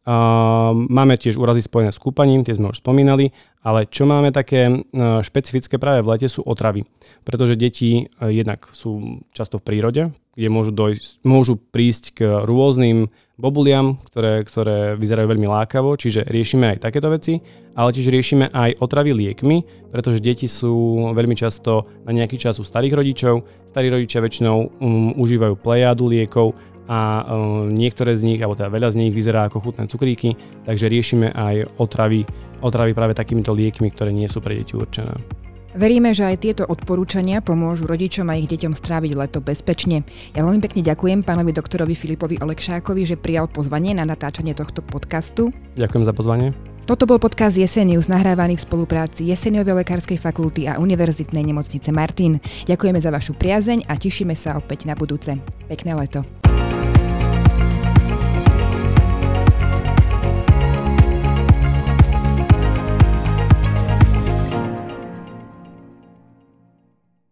Uh, 0.06 0.70
máme 0.70 1.18
tiež 1.18 1.34
úrazy 1.34 1.66
spojené 1.66 1.90
s 1.90 1.98
kúpaním, 1.98 2.46
tie 2.46 2.54
sme 2.54 2.70
už 2.70 2.78
spomínali, 2.78 3.34
ale 3.66 3.90
čo 3.90 4.06
máme 4.06 4.30
také 4.30 4.70
uh, 4.70 5.18
špecifické 5.18 5.82
práve 5.82 6.06
v 6.06 6.14
lete 6.14 6.30
sú 6.30 6.46
otravy. 6.46 6.86
Pretože 7.26 7.58
deti 7.58 8.06
uh, 8.06 8.30
jednak 8.30 8.70
sú 8.70 9.26
často 9.34 9.58
v 9.58 9.66
prírode, 9.66 10.02
kde 10.38 10.46
môžu, 10.46 10.70
dojsť, 10.70 11.26
môžu 11.26 11.58
prísť 11.58 12.22
k 12.22 12.46
rôznym 12.46 13.10
bobuliam, 13.36 14.00
ktoré, 14.00 14.42
ktoré 14.48 14.96
vyzerajú 14.96 15.28
veľmi 15.28 15.44
lákavo, 15.44 15.92
čiže 15.96 16.24
riešime 16.24 16.76
aj 16.76 16.88
takéto 16.88 17.12
veci, 17.12 17.44
ale 17.76 17.92
tiež 17.92 18.08
riešime 18.08 18.48
aj 18.48 18.80
otravy 18.80 19.12
liekmi, 19.12 19.88
pretože 19.92 20.24
deti 20.24 20.48
sú 20.48 21.12
veľmi 21.12 21.36
často 21.36 21.84
na 22.08 22.16
nejaký 22.16 22.40
čas 22.40 22.56
u 22.56 22.64
starých 22.64 22.96
rodičov. 22.96 23.44
Starí 23.68 23.92
rodičia 23.92 24.24
väčšinou 24.24 24.80
um, 24.80 25.12
užívajú 25.20 25.60
plejádu 25.60 26.08
liekov 26.08 26.56
a 26.88 27.28
um, 27.28 27.68
niektoré 27.68 28.16
z 28.16 28.24
nich, 28.24 28.40
alebo 28.40 28.56
teda 28.56 28.72
veľa 28.72 28.88
z 28.96 28.98
nich 29.04 29.12
vyzerá 29.12 29.52
ako 29.52 29.60
chutné 29.60 29.84
cukríky, 29.84 30.32
takže 30.64 30.88
riešime 30.88 31.28
aj 31.36 31.76
otravy, 31.76 32.24
otravy 32.64 32.96
práve 32.96 33.12
takýmito 33.12 33.52
liekmi, 33.52 33.92
ktoré 33.92 34.16
nie 34.16 34.32
sú 34.32 34.40
pre 34.40 34.56
deti 34.56 34.72
určené. 34.72 35.35
Veríme, 35.76 36.16
že 36.16 36.24
aj 36.24 36.40
tieto 36.40 36.64
odporúčania 36.64 37.44
pomôžu 37.44 37.84
rodičom 37.84 38.24
a 38.32 38.40
ich 38.40 38.48
deťom 38.48 38.72
stráviť 38.72 39.12
leto 39.12 39.44
bezpečne. 39.44 40.08
Ja 40.32 40.40
veľmi 40.40 40.64
pekne 40.64 40.80
ďakujem 40.80 41.20
pánovi 41.20 41.52
doktorovi 41.52 41.92
Filipovi 41.92 42.40
Olekšákovi, 42.40 43.04
že 43.04 43.20
prijal 43.20 43.44
pozvanie 43.52 43.92
na 43.92 44.08
natáčanie 44.08 44.56
tohto 44.56 44.80
podcastu. 44.80 45.52
Ďakujem 45.76 46.04
za 46.08 46.16
pozvanie. 46.16 46.48
Toto 46.88 47.04
bol 47.04 47.20
podcast 47.20 47.60
Jesenius, 47.60 48.08
nahrávaný 48.08 48.56
v 48.56 48.64
spolupráci 48.64 49.28
Jeseniovej 49.28 49.84
lekárskej 49.84 50.16
fakulty 50.16 50.64
a 50.64 50.80
Univerzitnej 50.80 51.44
nemocnice 51.44 51.92
Martin. 51.92 52.40
Ďakujeme 52.64 52.96
za 52.96 53.12
vašu 53.12 53.36
priazeň 53.36 53.84
a 53.84 54.00
tešíme 54.00 54.32
sa 54.32 54.56
opäť 54.56 54.88
na 54.88 54.96
budúce. 54.96 55.36
Pekné 55.68 55.92
leto. 55.92 56.24